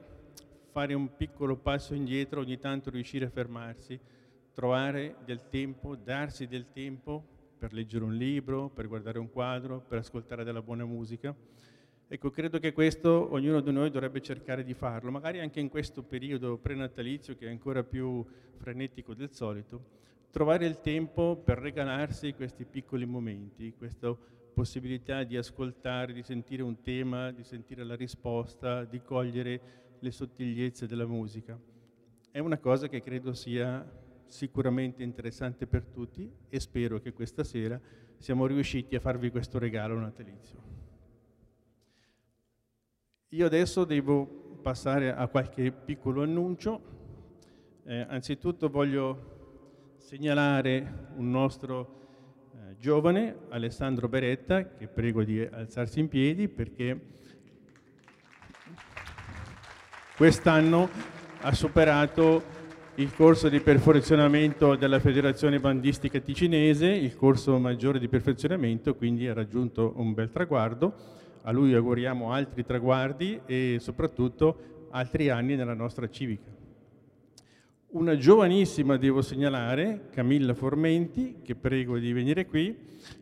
fare 0.70 0.94
un 0.94 1.16
piccolo 1.16 1.56
passo 1.56 1.92
indietro, 1.92 2.40
ogni 2.40 2.58
tanto 2.58 2.90
riuscire 2.90 3.26
a 3.26 3.30
fermarsi 3.30 3.98
trovare 4.52 5.16
del 5.24 5.48
tempo, 5.48 5.96
darsi 5.96 6.46
del 6.46 6.66
tempo 6.72 7.24
per 7.58 7.72
leggere 7.72 8.04
un 8.04 8.14
libro, 8.14 8.68
per 8.68 8.88
guardare 8.88 9.18
un 9.18 9.30
quadro, 9.30 9.80
per 9.80 9.98
ascoltare 9.98 10.44
della 10.44 10.62
buona 10.62 10.84
musica. 10.84 11.34
Ecco, 12.08 12.30
credo 12.30 12.58
che 12.58 12.72
questo 12.72 13.32
ognuno 13.32 13.60
di 13.60 13.72
noi 13.72 13.90
dovrebbe 13.90 14.20
cercare 14.20 14.64
di 14.64 14.74
farlo, 14.74 15.10
magari 15.10 15.40
anche 15.40 15.60
in 15.60 15.70
questo 15.70 16.02
periodo 16.02 16.58
prenatalizio 16.58 17.36
che 17.36 17.46
è 17.46 17.50
ancora 17.50 17.82
più 17.82 18.22
frenetico 18.56 19.14
del 19.14 19.30
solito, 19.30 19.82
trovare 20.30 20.66
il 20.66 20.80
tempo 20.80 21.36
per 21.36 21.58
regalarsi 21.58 22.34
questi 22.34 22.64
piccoli 22.64 23.06
momenti, 23.06 23.72
questa 23.78 24.14
possibilità 24.52 25.22
di 25.22 25.38
ascoltare, 25.38 26.12
di 26.12 26.22
sentire 26.22 26.62
un 26.62 26.82
tema, 26.82 27.30
di 27.30 27.44
sentire 27.44 27.84
la 27.84 27.94
risposta, 27.94 28.84
di 28.84 29.00
cogliere 29.02 29.60
le 29.98 30.10
sottigliezze 30.10 30.86
della 30.86 31.06
musica. 31.06 31.58
È 32.30 32.38
una 32.40 32.58
cosa 32.58 32.88
che 32.88 33.00
credo 33.00 33.32
sia 33.32 34.01
sicuramente 34.32 35.02
interessante 35.02 35.66
per 35.66 35.84
tutti 35.84 36.28
e 36.48 36.58
spero 36.58 37.00
che 37.00 37.12
questa 37.12 37.44
sera 37.44 37.78
siamo 38.16 38.46
riusciti 38.46 38.96
a 38.96 39.00
farvi 39.00 39.30
questo 39.30 39.58
regalo 39.58 39.98
natalizio. 39.98 40.70
Io 43.28 43.44
adesso 43.44 43.84
devo 43.84 44.58
passare 44.62 45.14
a 45.14 45.26
qualche 45.28 45.70
piccolo 45.70 46.22
annuncio. 46.22 46.80
Eh, 47.84 48.06
anzitutto 48.08 48.70
voglio 48.70 49.96
segnalare 49.98 51.10
un 51.16 51.30
nostro 51.30 52.00
eh, 52.54 52.76
giovane, 52.78 53.36
Alessandro 53.50 54.08
Beretta, 54.08 54.74
che 54.76 54.88
prego 54.88 55.24
di 55.24 55.40
alzarsi 55.40 56.00
in 56.00 56.08
piedi 56.08 56.48
perché 56.48 56.98
quest'anno 60.16 60.88
ha 61.40 61.52
superato 61.52 62.61
il 62.96 63.14
corso 63.14 63.48
di 63.48 63.60
perfezionamento 63.60 64.76
della 64.76 65.00
Federazione 65.00 65.58
Bandistica 65.58 66.20
Ticinese, 66.20 66.88
il 66.88 67.16
corso 67.16 67.58
maggiore 67.58 67.98
di 67.98 68.06
perfezionamento, 68.06 68.94
quindi 68.94 69.26
ha 69.26 69.32
raggiunto 69.32 69.94
un 69.96 70.12
bel 70.12 70.30
traguardo. 70.30 70.92
A 71.44 71.52
lui 71.52 71.72
auguriamo 71.72 72.32
altri 72.32 72.66
traguardi 72.66 73.40
e 73.46 73.78
soprattutto 73.80 74.88
altri 74.90 75.30
anni 75.30 75.56
nella 75.56 75.72
nostra 75.72 76.06
civica. 76.10 76.50
Una 77.92 78.16
giovanissima, 78.18 78.98
devo 78.98 79.22
segnalare, 79.22 80.08
Camilla 80.12 80.52
Formenti, 80.52 81.40
che 81.42 81.54
prego 81.54 81.98
di 81.98 82.12
venire 82.12 82.46
qui, 82.46 82.76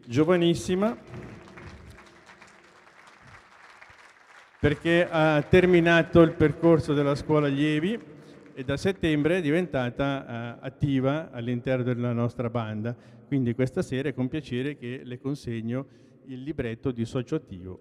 giovanissima, 0.04 0.96
perché 4.58 5.08
ha 5.08 5.40
terminato 5.42 6.22
il 6.22 6.32
percorso 6.32 6.92
della 6.92 7.14
scuola 7.14 7.46
allievi 7.46 8.18
e 8.54 8.64
da 8.64 8.76
settembre 8.76 9.38
è 9.38 9.40
diventata 9.40 10.58
uh, 10.60 10.64
attiva 10.64 11.30
all'interno 11.30 11.82
della 11.82 12.12
nostra 12.12 12.50
banda. 12.50 12.96
Quindi 13.26 13.54
questa 13.54 13.82
sera 13.82 14.08
è 14.08 14.14
con 14.14 14.28
piacere 14.28 14.76
che 14.76 15.02
le 15.04 15.18
consegno 15.18 15.86
il 16.26 16.42
libretto 16.42 16.90
di 16.90 17.04
socio 17.04 17.36
attivo. 17.36 17.80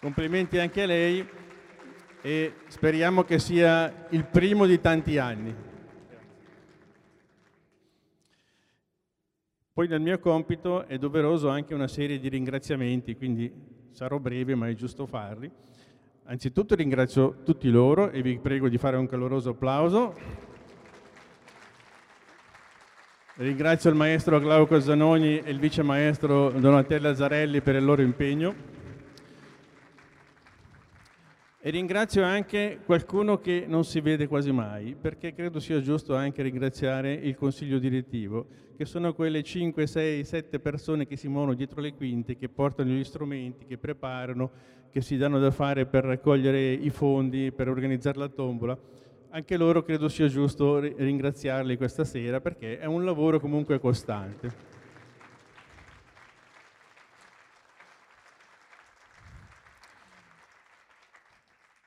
Complimenti 0.00 0.58
anche 0.58 0.82
a 0.82 0.86
lei 0.86 1.26
e 2.22 2.54
speriamo 2.68 3.24
che 3.24 3.38
sia 3.38 4.06
il 4.10 4.24
primo 4.24 4.66
di 4.66 4.80
tanti 4.80 5.18
anni. 5.18 5.65
Poi 9.76 9.88
nel 9.88 10.00
mio 10.00 10.18
compito 10.18 10.86
è 10.86 10.96
doveroso 10.96 11.50
anche 11.50 11.74
una 11.74 11.86
serie 11.86 12.18
di 12.18 12.30
ringraziamenti, 12.30 13.14
quindi 13.14 13.52
sarò 13.90 14.18
breve 14.18 14.54
ma 14.54 14.68
è 14.68 14.72
giusto 14.72 15.04
farli. 15.04 15.50
Anzitutto 16.24 16.74
ringrazio 16.74 17.42
tutti 17.44 17.68
loro 17.68 18.08
e 18.08 18.22
vi 18.22 18.38
prego 18.38 18.70
di 18.70 18.78
fare 18.78 18.96
un 18.96 19.06
caloroso 19.06 19.50
applauso. 19.50 20.14
Ringrazio 23.34 23.90
il 23.90 23.96
maestro 23.96 24.40
Glauco 24.40 24.80
Zanoni 24.80 25.40
e 25.40 25.50
il 25.50 25.58
vice 25.58 25.82
maestro 25.82 26.48
Donatella 26.52 27.14
Zarelli 27.14 27.60
per 27.60 27.74
il 27.74 27.84
loro 27.84 28.00
impegno. 28.00 28.75
E 31.66 31.70
ringrazio 31.70 32.22
anche 32.22 32.78
qualcuno 32.86 33.40
che 33.40 33.64
non 33.66 33.84
si 33.84 34.00
vede 34.00 34.28
quasi 34.28 34.52
mai, 34.52 34.94
perché 34.94 35.34
credo 35.34 35.58
sia 35.58 35.80
giusto 35.80 36.14
anche 36.14 36.40
ringraziare 36.40 37.12
il 37.12 37.34
consiglio 37.34 37.80
direttivo, 37.80 38.46
che 38.76 38.84
sono 38.84 39.12
quelle 39.14 39.42
5, 39.42 39.84
6, 39.84 40.24
7 40.24 40.60
persone 40.60 41.08
che 41.08 41.16
si 41.16 41.26
muovono 41.26 41.54
dietro 41.54 41.80
le 41.80 41.92
quinte, 41.94 42.36
che 42.36 42.48
portano 42.48 42.90
gli 42.90 43.02
strumenti, 43.02 43.66
che 43.66 43.78
preparano, 43.78 44.48
che 44.92 45.00
si 45.00 45.16
danno 45.16 45.40
da 45.40 45.50
fare 45.50 45.86
per 45.86 46.04
raccogliere 46.04 46.70
i 46.70 46.90
fondi, 46.90 47.50
per 47.50 47.68
organizzare 47.68 48.16
la 48.16 48.28
tombola. 48.28 48.78
Anche 49.30 49.56
loro 49.56 49.82
credo 49.82 50.08
sia 50.08 50.28
giusto 50.28 50.78
ringraziarli 50.78 51.76
questa 51.76 52.04
sera 52.04 52.40
perché 52.40 52.78
è 52.78 52.86
un 52.86 53.04
lavoro 53.04 53.40
comunque 53.40 53.80
costante. 53.80 54.75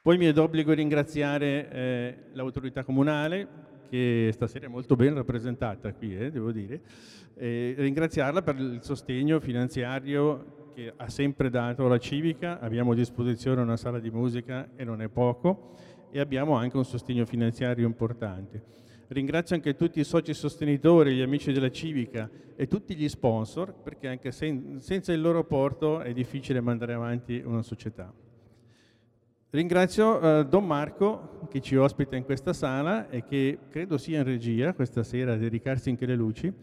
Poi 0.10 0.18
mi 0.18 0.26
è 0.26 0.34
d'obbligo 0.34 0.74
ringraziare 0.74 1.70
eh, 1.70 2.16
l'autorità 2.32 2.84
comunale, 2.84 3.48
che 3.92 4.32
stasera 4.34 4.66
è 4.66 4.68
molto 4.68 4.96
ben 4.96 5.14
rappresentata 5.14 5.94
qui, 5.94 6.18
eh, 6.18 6.32
devo 6.32 6.52
dire, 6.52 6.82
e 7.36 7.76
ringraziarla 7.78 8.42
per 8.42 8.56
il 8.56 8.80
sostegno 8.82 9.40
finanziario 9.40 10.72
che 10.74 10.92
ha 10.96 11.08
sempre 11.10 11.52
dato 11.52 11.86
alla 11.86 12.00
civica. 12.00 12.60
Abbiamo 12.60 12.94
a 12.94 12.96
disposizione 12.96 13.62
una 13.62 13.78
sala 13.78 14.00
di 14.00 14.10
musica 14.10 14.70
e 14.76 14.84
non 14.84 15.04
è 15.04 15.10
poco, 15.10 15.76
e 16.10 16.20
abbiamo 16.20 16.56
anche 16.56 16.78
un 16.78 16.86
sostegno 16.86 17.28
finanziario 17.28 17.86
importante. 17.86 18.64
Ringrazio 19.10 19.56
anche 19.56 19.76
tutti 19.76 20.00
i 20.00 20.04
soci 20.04 20.34
sostenitori, 20.34 21.14
gli 21.14 21.22
amici 21.22 21.52
della 21.52 21.70
civica 21.70 22.28
e 22.56 22.66
tutti 22.66 22.96
gli 22.96 23.08
sponsor, 23.08 23.76
perché 23.76 24.08
anche 24.08 24.32
sen- 24.32 24.80
senza 24.80 25.14
il 25.14 25.22
loro 25.22 25.38
apporto 25.38 26.00
è 26.00 26.14
difficile 26.14 26.62
mandare 26.62 26.94
avanti 26.94 27.40
una 27.46 27.62
società. 27.62 28.12
Ringrazio 29.52 30.22
eh, 30.42 30.46
Don 30.46 30.64
Marco 30.64 31.48
che 31.50 31.60
ci 31.60 31.76
ospita 31.76 32.16
in 32.16 32.24
questa 32.24 32.54
sala 32.54 33.10
e 33.10 33.24
che 33.24 33.58
credo 33.72 33.98
sia 33.98 34.20
in 34.20 34.24
regia 34.24 34.76
questa 34.76 35.02
sera 35.02 35.34
a 35.34 35.38
dedicarsi 35.38 35.90
anche 35.90 36.06
le 36.06 36.14
luci 36.14 36.54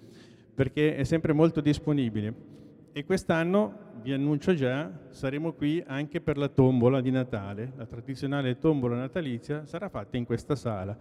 perché 0.55 0.95
è 0.95 1.03
sempre 1.03 1.33
molto 1.33 1.61
disponibile. 1.61 2.33
E 2.93 3.05
quest'anno, 3.05 3.95
vi 4.03 4.13
annuncio 4.13 4.55
già, 4.55 4.89
saremo 5.09 5.55
qui 5.55 5.83
anche 5.85 6.21
per 6.21 6.39
la 6.39 6.47
tombola 6.47 7.01
di 7.01 7.11
Natale. 7.11 7.73
La 7.77 7.87
tradizionale 7.87 8.57
tombola 8.57 8.95
natalizia 8.95 9.67
sarà 9.67 9.89
fatta 9.89 10.17
in 10.17 10.25
questa 10.25 10.55
sala 10.55 10.97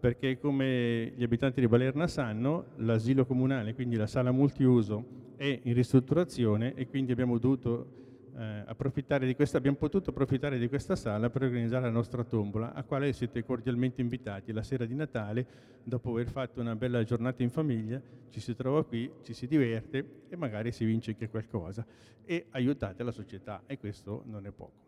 perché 0.00 0.40
come 0.40 1.12
gli 1.14 1.22
abitanti 1.22 1.60
di 1.60 1.68
Balerna 1.68 2.08
sanno, 2.08 2.72
l'asilo 2.78 3.24
comunale, 3.24 3.74
quindi 3.74 3.94
la 3.94 4.08
sala 4.08 4.32
multiuso, 4.32 5.04
è 5.36 5.60
in 5.62 5.72
ristrutturazione 5.72 6.74
e 6.74 6.88
quindi 6.88 7.12
abbiamo 7.12 7.38
dovuto 7.38 8.07
eh, 8.38 8.62
approfittare 8.66 9.26
di 9.26 9.34
questa, 9.34 9.58
abbiamo 9.58 9.76
potuto 9.76 10.10
approfittare 10.10 10.58
di 10.58 10.68
questa 10.68 10.94
sala 10.94 11.28
per 11.28 11.42
organizzare 11.42 11.86
la 11.86 11.90
nostra 11.90 12.22
tombola, 12.22 12.72
a 12.72 12.84
quale 12.84 13.12
siete 13.12 13.44
cordialmente 13.44 14.00
invitati 14.00 14.52
la 14.52 14.62
sera 14.62 14.84
di 14.84 14.94
Natale, 14.94 15.46
dopo 15.82 16.10
aver 16.10 16.28
fatto 16.28 16.60
una 16.60 16.76
bella 16.76 17.02
giornata 17.02 17.42
in 17.42 17.50
famiglia, 17.50 18.00
ci 18.30 18.38
si 18.38 18.54
trova 18.54 18.84
qui, 18.84 19.10
ci 19.22 19.34
si 19.34 19.48
diverte 19.48 20.22
e 20.28 20.36
magari 20.36 20.70
si 20.70 20.84
vince 20.84 21.10
anche 21.10 21.28
qualcosa 21.28 21.84
e 22.24 22.46
aiutate 22.50 23.02
la 23.02 23.10
società 23.10 23.62
e 23.66 23.76
questo 23.76 24.22
non 24.26 24.46
è 24.46 24.50
poco. 24.50 24.86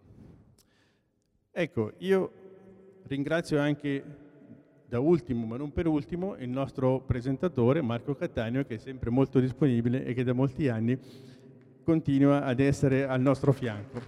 Ecco, 1.50 1.94
io 1.98 2.32
ringrazio 3.08 3.58
anche 3.58 4.28
da 4.86 5.00
ultimo, 5.00 5.46
ma 5.46 5.56
non 5.56 5.72
per 5.72 5.88
ultimo, 5.88 6.36
il 6.36 6.48
nostro 6.48 7.00
presentatore 7.00 7.80
Marco 7.80 8.14
Cattaneo, 8.14 8.64
che 8.64 8.74
è 8.74 8.78
sempre 8.78 9.10
molto 9.10 9.40
disponibile 9.40 10.04
e 10.04 10.14
che 10.14 10.22
da 10.22 10.32
molti 10.32 10.68
anni 10.68 10.98
continua 11.90 12.44
ad 12.44 12.60
essere 12.60 13.04
al 13.04 13.20
nostro 13.20 13.50
fianco. 13.52 14.00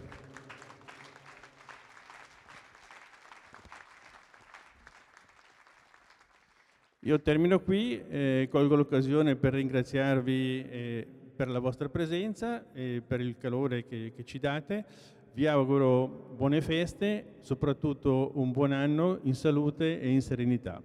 Io 7.00 7.20
termino 7.20 7.58
qui, 7.58 8.00
eh, 8.08 8.46
colgo 8.48 8.76
l'occasione 8.76 9.34
per 9.34 9.54
ringraziarvi 9.54 10.68
eh, 10.70 11.06
per 11.34 11.48
la 11.48 11.58
vostra 11.58 11.88
presenza 11.88 12.70
e 12.72 13.02
per 13.04 13.20
il 13.20 13.36
calore 13.36 13.84
che, 13.84 14.12
che 14.14 14.24
ci 14.24 14.38
date. 14.38 14.84
Vi 15.32 15.48
auguro 15.48 16.06
buone 16.36 16.60
feste, 16.60 17.38
soprattutto 17.40 18.30
un 18.36 18.52
buon 18.52 18.70
anno 18.70 19.18
in 19.24 19.34
salute 19.34 20.00
e 20.00 20.08
in 20.08 20.22
serenità. 20.22 20.80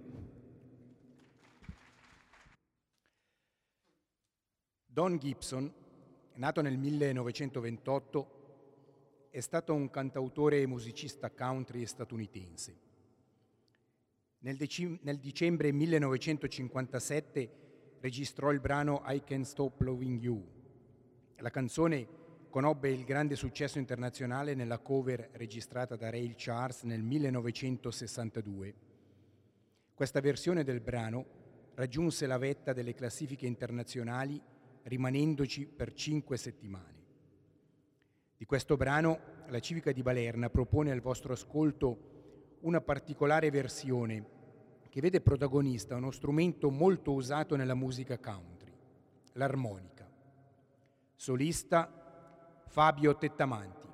Don 4.84 5.16
Gibson 5.18 5.86
Nato 6.38 6.62
nel 6.62 6.78
1928, 6.78 9.28
è 9.30 9.40
stato 9.40 9.74
un 9.74 9.90
cantautore 9.90 10.60
e 10.60 10.68
musicista 10.68 11.32
country 11.32 11.84
statunitense. 11.84 12.78
Nel, 14.38 14.56
dec- 14.56 15.00
nel, 15.02 15.18
dicembre 15.18 15.72
1957 15.72 17.50
registrò 17.98 18.52
il 18.52 18.60
brano 18.60 19.02
I 19.06 19.24
Can't 19.24 19.46
Stop 19.46 19.80
Loving 19.80 20.22
You. 20.22 20.48
La 21.38 21.50
canzone 21.50 22.06
conobbe 22.50 22.92
il 22.92 23.02
grande 23.02 23.34
successo 23.34 23.80
internazionale 23.80 24.54
nella 24.54 24.78
cover 24.78 25.30
registrata 25.32 25.96
da 25.96 26.08
Ray 26.08 26.34
Charles 26.36 26.84
nel 26.84 27.02
1962. 27.02 28.74
Questa 29.92 30.20
versione 30.20 30.62
del 30.62 30.80
brano 30.80 31.26
raggiunse 31.74 32.28
la 32.28 32.38
vetta 32.38 32.72
delle 32.72 32.94
classifiche 32.94 33.46
internazionali 33.46 34.40
rimanendoci 34.88 35.66
per 35.66 35.92
cinque 35.92 36.36
settimane. 36.36 36.96
Di 38.36 38.44
questo 38.44 38.76
brano 38.76 39.20
la 39.48 39.60
Civica 39.60 39.92
di 39.92 40.02
Balerna 40.02 40.50
propone 40.50 40.90
al 40.90 41.00
vostro 41.00 41.32
ascolto 41.32 42.56
una 42.60 42.80
particolare 42.80 43.50
versione 43.50 44.36
che 44.88 45.00
vede 45.00 45.20
protagonista 45.20 45.96
uno 45.96 46.10
strumento 46.10 46.70
molto 46.70 47.12
usato 47.12 47.56
nella 47.56 47.74
musica 47.74 48.18
country, 48.18 48.72
l'armonica. 49.32 50.10
Solista 51.14 52.62
Fabio 52.66 53.16
Tettamanti. 53.16 53.87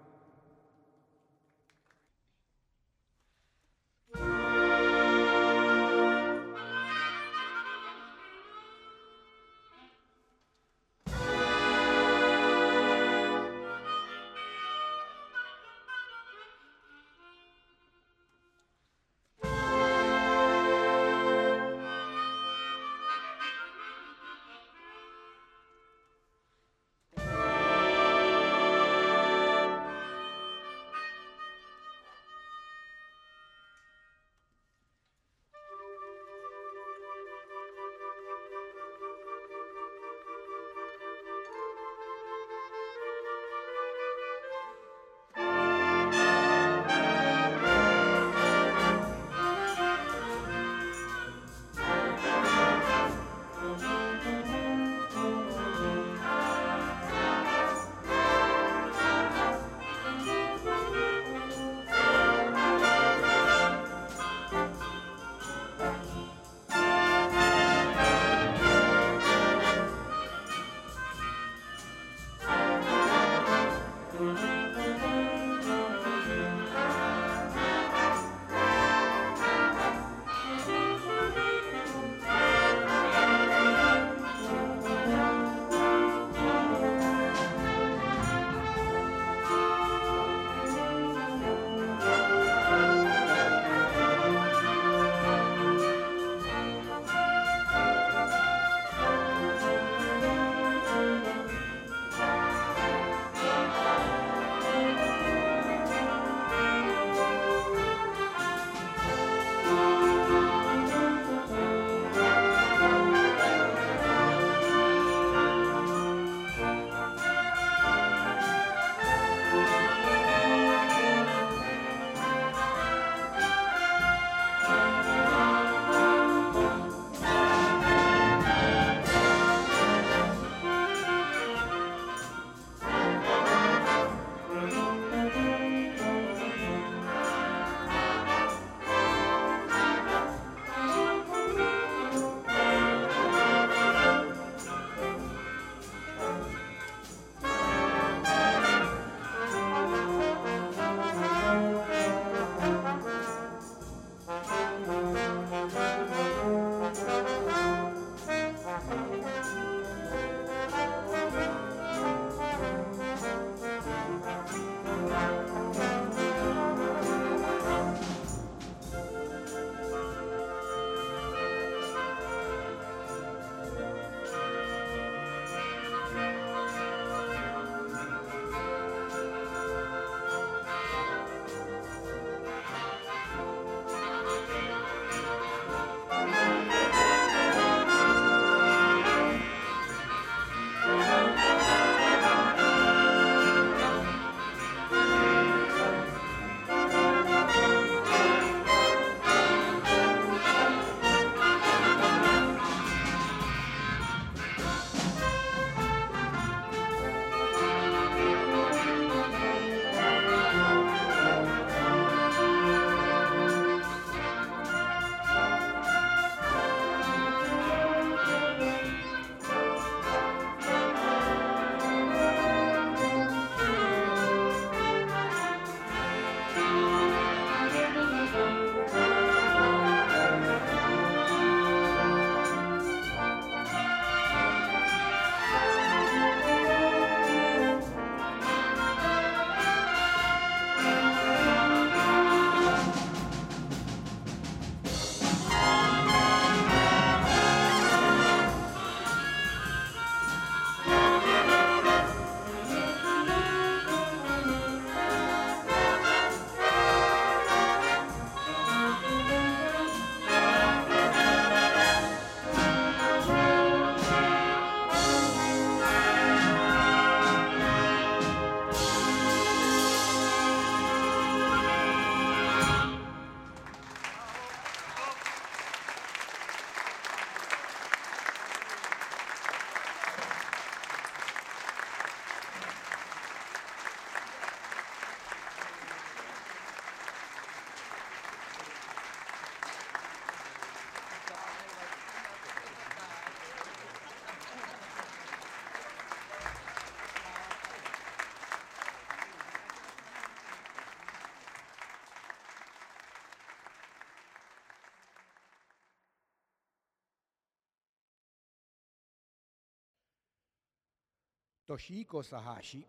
Toshiko 311.75 312.23
Sahashi 312.23 312.87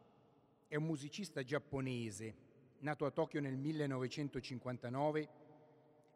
è 0.67 0.75
un 0.75 0.83
musicista 0.83 1.41
giapponese, 1.41 2.35
nato 2.81 3.07
a 3.07 3.09
Tokyo 3.09 3.41
nel 3.41 3.57
1959 3.57 5.29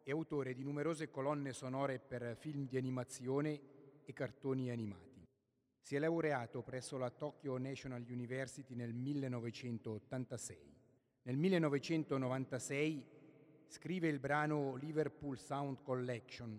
e 0.04 0.10
autore 0.12 0.54
di 0.54 0.62
numerose 0.62 1.10
colonne 1.10 1.52
sonore 1.52 1.98
per 1.98 2.36
film 2.38 2.68
di 2.68 2.76
animazione 2.76 3.60
e 4.04 4.12
cartoni 4.12 4.70
animati. 4.70 5.26
Si 5.80 5.96
è 5.96 5.98
laureato 5.98 6.62
presso 6.62 6.96
la 6.96 7.10
Tokyo 7.10 7.58
National 7.58 8.04
University 8.08 8.76
nel 8.76 8.94
1986. 8.94 10.56
Nel 11.22 11.36
1996 11.36 13.04
scrive 13.66 14.06
il 14.06 14.20
brano 14.20 14.76
Liverpool 14.76 15.36
Sound 15.36 15.82
Collection, 15.82 16.56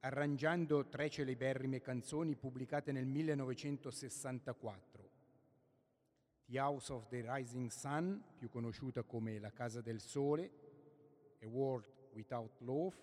arrangiando 0.00 0.86
tre 0.86 1.08
celeberrime 1.08 1.80
canzoni 1.80 2.36
pubblicate 2.36 2.92
nel 2.92 3.06
1964. 3.06 4.97
The 6.50 6.58
House 6.58 6.90
of 6.90 7.08
the 7.08 7.20
Rising 7.20 7.68
Sun, 7.68 8.22
più 8.38 8.48
conosciuta 8.48 9.02
come 9.02 9.38
La 9.38 9.52
Casa 9.52 9.82
del 9.82 10.00
Sole, 10.00 10.50
A 11.42 11.46
World 11.46 11.84
Without 12.14 12.60
Love, 12.60 12.96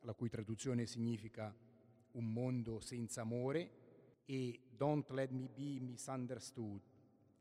la 0.00 0.14
cui 0.14 0.30
traduzione 0.30 0.86
significa 0.86 1.54
Un 2.12 2.32
mondo 2.32 2.80
senza 2.80 3.20
amore, 3.20 3.70
e 4.24 4.58
Don't 4.74 5.10
Let 5.10 5.32
Me 5.32 5.50
Be 5.54 5.80
Misunderstood, 5.80 6.80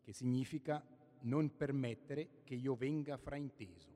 che 0.01 0.11
significa 0.11 0.85
Non 1.21 1.55
permettere 1.55 2.41
che 2.43 2.55
io 2.55 2.75
venga 2.75 3.15
frainteso. 3.15 3.94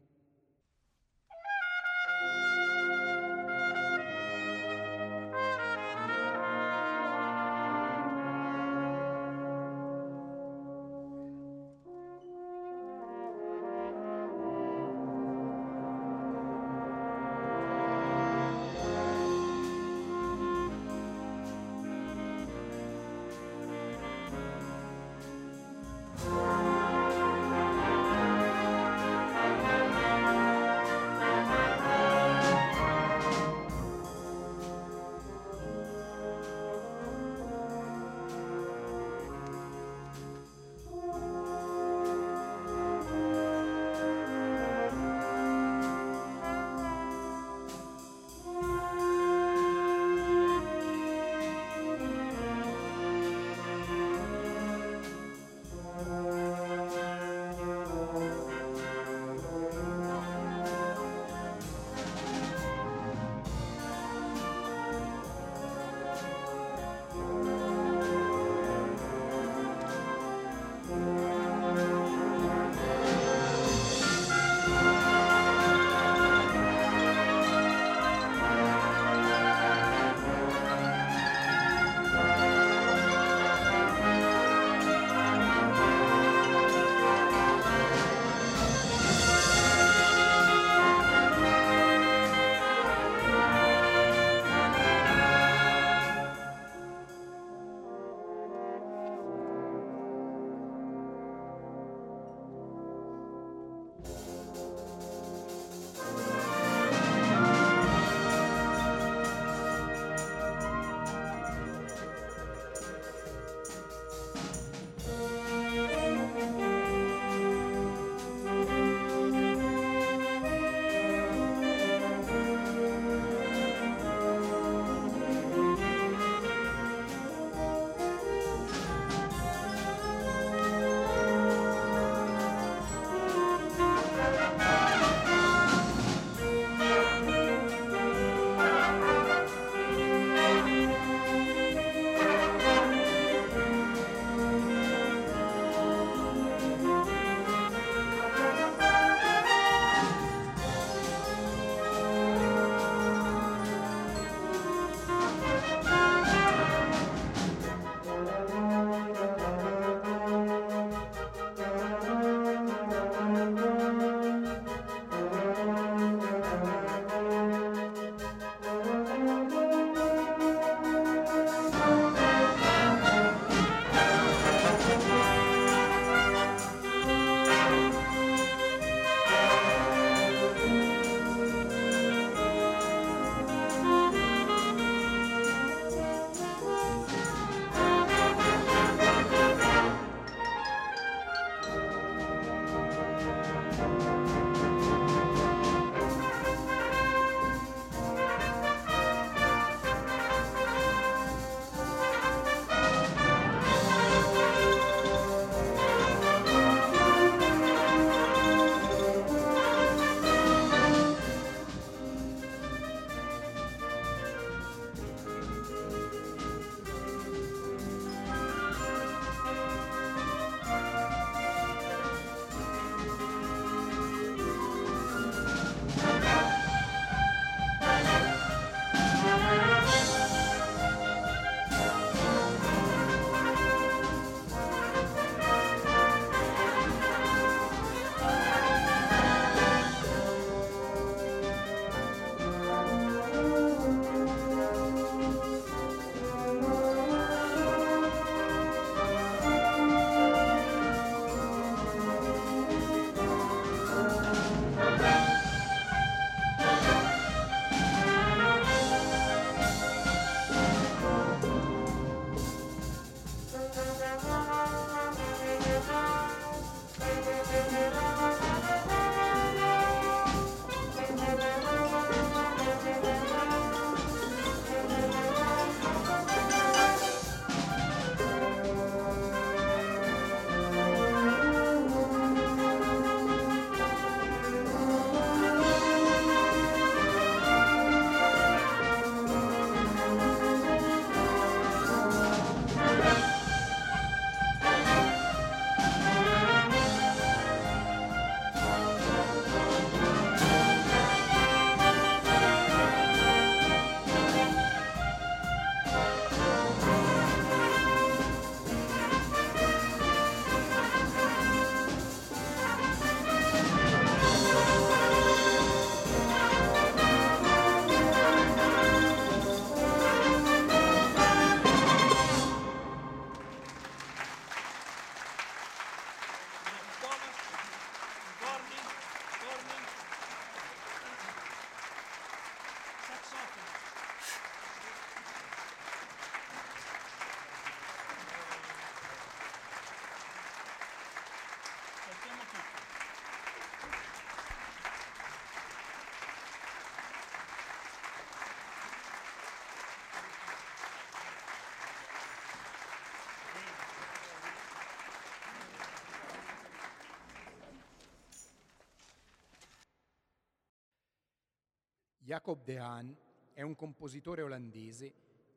Jacob 362.29 362.63
de 362.63 362.77
Haan 362.77 363.17
è 363.53 363.63
un 363.63 363.73
compositore 363.73 364.43
olandese 364.43 365.13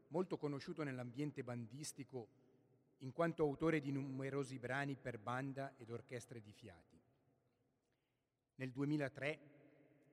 molto 0.08 0.38
conosciuto 0.38 0.82
nell'ambiente 0.82 1.44
bandistico 1.44 2.28
in 3.00 3.12
quanto 3.12 3.42
autore 3.42 3.78
di 3.82 3.92
numerosi 3.92 4.58
brani 4.58 4.96
per 4.96 5.18
banda 5.18 5.74
ed 5.76 5.90
orchestre 5.90 6.40
di 6.40 6.50
fiati. 6.50 6.98
Nel 8.54 8.70
2003 8.70 9.40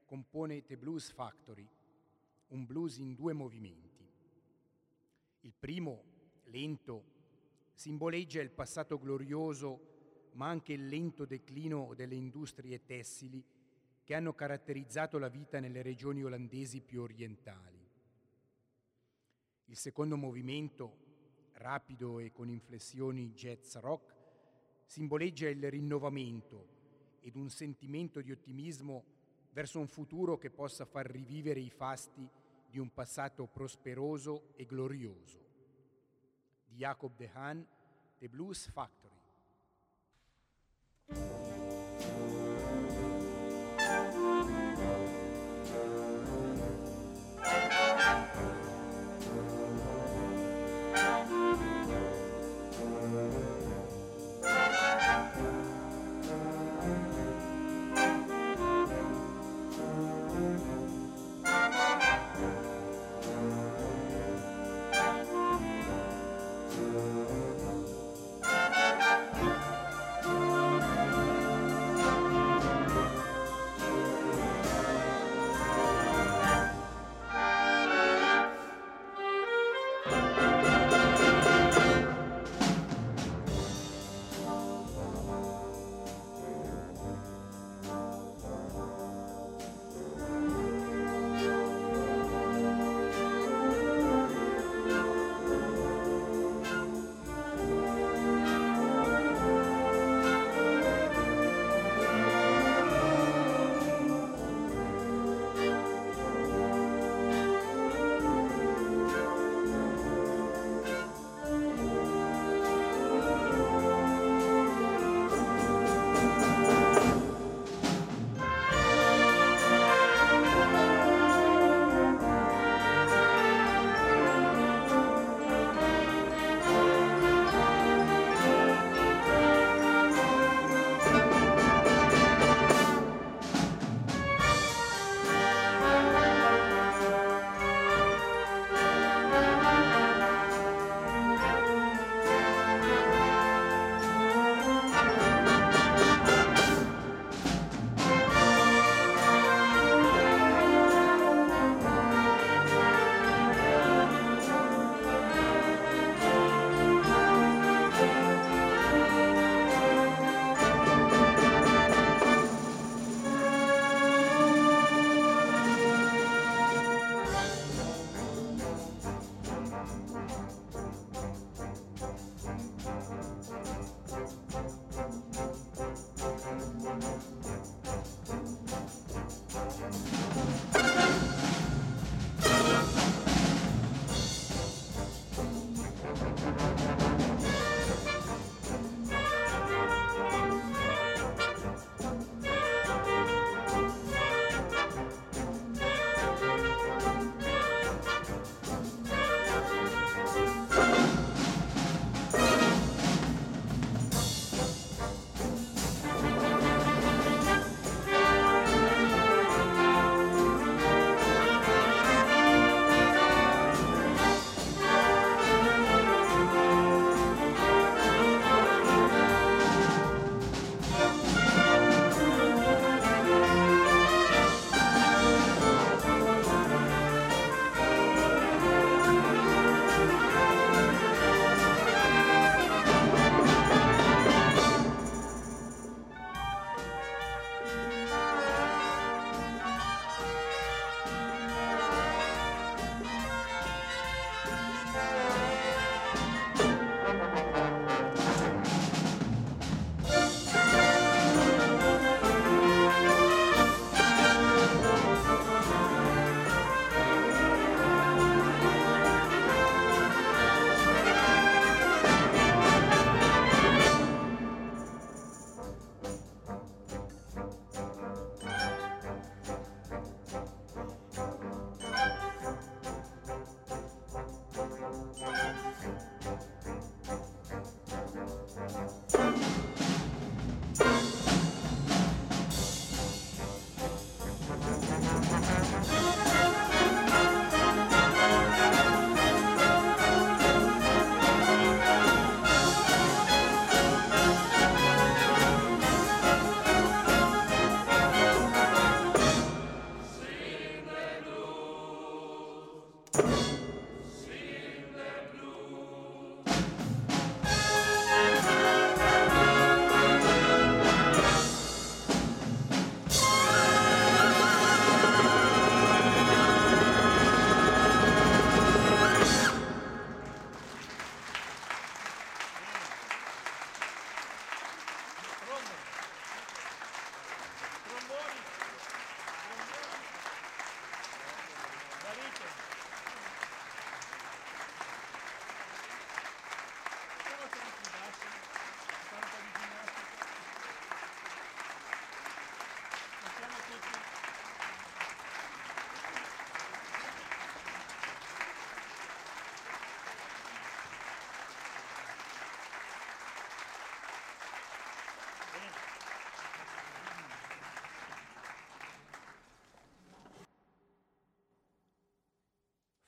compone 0.03 0.65
The 0.65 0.75
Blues 0.75 1.09
Factory, 1.11 1.65
un 2.47 2.65
blues 2.65 2.97
in 2.97 3.15
due 3.15 3.31
movimenti. 3.31 4.05
Il 5.39 5.53
primo, 5.57 6.03
lento, 6.47 7.05
simboleggia 7.73 8.41
il 8.41 8.51
passato 8.51 8.99
glorioso, 8.99 10.31
ma 10.33 10.49
anche 10.49 10.73
il 10.73 10.89
lento 10.89 11.23
declino 11.23 11.93
delle 11.93 12.15
industrie 12.15 12.83
tessili 12.83 13.41
che 14.09 14.15
hanno 14.15 14.33
caratterizzato 14.33 15.19
la 15.19 15.27
vita 15.27 15.59
nelle 15.59 15.83
regioni 15.83 16.23
olandesi 16.23 16.81
più 16.81 17.03
orientali. 17.03 17.87
Il 19.65 19.77
secondo 19.77 20.17
movimento, 20.17 20.95
rapido 21.51 22.17
e 22.17 22.31
con 22.31 22.49
inflessioni 22.49 23.33
jazz 23.33 23.75
rock, 23.75 24.15
simboleggia 24.83 25.47
il 25.47 25.69
rinnovamento 25.69 27.19
ed 27.19 27.35
un 27.35 27.51
sentimento 27.51 28.19
di 28.21 28.31
ottimismo 28.31 29.03
verso 29.51 29.77
un 29.77 29.87
futuro 29.87 30.39
che 30.39 30.49
possa 30.49 30.85
far 30.85 31.05
rivivere 31.05 31.59
i 31.59 31.69
fasti 31.69 32.27
di 32.67 32.79
un 32.79 32.91
passato 32.91 33.45
prosperoso 33.45 34.53
e 34.55 34.65
glorioso. 34.65 35.45
Di 36.65 36.77
Jacob 36.77 37.15
de 37.15 37.29
Haan, 37.31 37.67
The 38.17 38.27
Blues 38.27 38.71
Factory. 38.71 39.17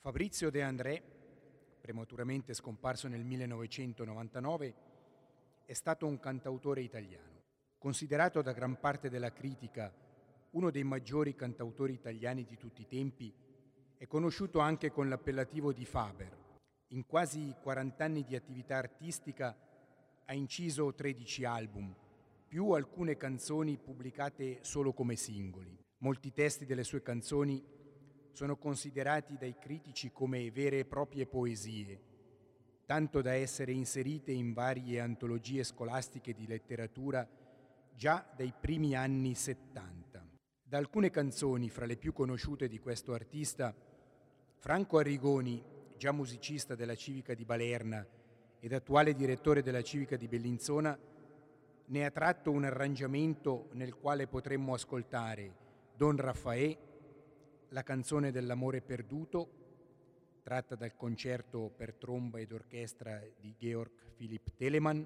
Fabrizio 0.04 0.50
De 0.50 0.64
André, 0.64 1.00
prematuramente 1.80 2.54
scomparso 2.54 3.06
nel 3.06 3.22
1999, 3.22 4.74
è 5.64 5.72
stato 5.74 6.08
un 6.08 6.18
cantautore 6.18 6.80
italiano, 6.80 7.42
considerato 7.78 8.42
da 8.42 8.50
gran 8.50 8.80
parte 8.80 9.08
della 9.08 9.32
critica 9.32 9.94
uno 10.50 10.72
dei 10.72 10.82
maggiori 10.82 11.36
cantautori 11.36 11.92
italiani 11.92 12.44
di 12.44 12.56
tutti 12.56 12.82
i 12.82 12.88
tempi, 12.88 13.32
è 13.96 14.08
conosciuto 14.08 14.58
anche 14.58 14.90
con 14.90 15.08
l'appellativo 15.08 15.72
di 15.72 15.84
Faber. 15.84 16.36
In 16.88 17.06
quasi 17.06 17.54
40 17.62 18.04
anni 18.04 18.24
di 18.24 18.34
attività 18.34 18.78
artistica 18.78 19.56
ha 20.24 20.34
inciso 20.34 20.92
13 20.92 21.44
album, 21.44 21.94
più 22.48 22.72
alcune 22.72 23.16
canzoni 23.16 23.78
pubblicate 23.78 24.58
solo 24.62 24.92
come 24.92 25.14
singoli. 25.14 25.78
Molti 25.98 26.32
testi 26.32 26.66
delle 26.66 26.82
sue 26.82 27.02
canzoni 27.02 27.81
sono 28.32 28.56
considerati 28.56 29.36
dai 29.36 29.56
critici 29.58 30.10
come 30.10 30.50
vere 30.50 30.80
e 30.80 30.84
proprie 30.84 31.26
poesie, 31.26 32.00
tanto 32.86 33.20
da 33.20 33.34
essere 33.34 33.72
inserite 33.72 34.32
in 34.32 34.52
varie 34.52 35.00
antologie 35.00 35.62
scolastiche 35.62 36.32
di 36.32 36.46
letteratura 36.46 37.28
già 37.94 38.26
dai 38.34 38.52
primi 38.58 38.94
anni 38.96 39.34
70. 39.34 40.26
Da 40.62 40.78
alcune 40.78 41.10
canzoni, 41.10 41.68
fra 41.68 41.84
le 41.84 41.96
più 41.96 42.12
conosciute 42.12 42.68
di 42.68 42.78
questo 42.78 43.12
artista, 43.12 43.74
Franco 44.56 44.98
Arrigoni, 44.98 45.62
già 45.98 46.12
musicista 46.12 46.74
della 46.74 46.94
Civica 46.94 47.34
di 47.34 47.44
Balerna 47.44 48.04
ed 48.58 48.72
attuale 48.72 49.14
direttore 49.14 49.62
della 49.62 49.82
Civica 49.82 50.16
di 50.16 50.26
Bellinzona, 50.26 50.98
ne 51.84 52.04
ha 52.04 52.10
tratto 52.10 52.50
un 52.50 52.64
arrangiamento 52.64 53.68
nel 53.72 53.94
quale 53.94 54.26
potremmo 54.26 54.72
ascoltare 54.72 55.54
Don 55.94 56.16
Raffaele 56.16 56.91
la 57.72 57.82
canzone 57.82 58.30
dell'amore 58.30 58.82
perduto, 58.82 59.60
tratta 60.42 60.74
dal 60.74 60.94
concerto 60.94 61.72
per 61.74 61.94
tromba 61.94 62.38
ed 62.38 62.52
orchestra 62.52 63.20
di 63.38 63.54
Georg 63.56 63.90
Philipp 64.14 64.48
Telemann, 64.56 65.02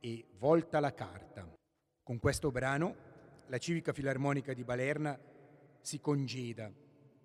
e 0.00 0.24
Volta 0.38 0.80
la 0.80 0.94
carta. 0.94 1.46
Con 2.02 2.18
questo 2.18 2.50
brano 2.50 3.08
la 3.46 3.58
Civica 3.58 3.92
Filarmonica 3.92 4.54
di 4.54 4.64
Balerna 4.64 5.18
si 5.80 6.00
congeda 6.00 6.72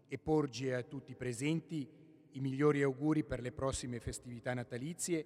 e 0.08 0.18
porge 0.18 0.74
a 0.74 0.84
tutti 0.84 1.12
i 1.12 1.16
presenti 1.16 1.88
i 2.32 2.40
migliori 2.40 2.82
auguri 2.82 3.24
per 3.24 3.42
le 3.42 3.52
prossime 3.52 4.00
festività 4.00 4.54
natalizie 4.54 5.26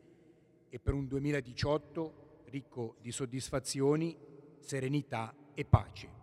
e 0.69 0.79
per 0.79 0.93
un 0.93 1.07
2018 1.07 2.43
ricco 2.45 2.95
di 2.99 3.11
soddisfazioni, 3.11 4.15
serenità 4.59 5.35
e 5.53 5.65
pace. 5.65 6.18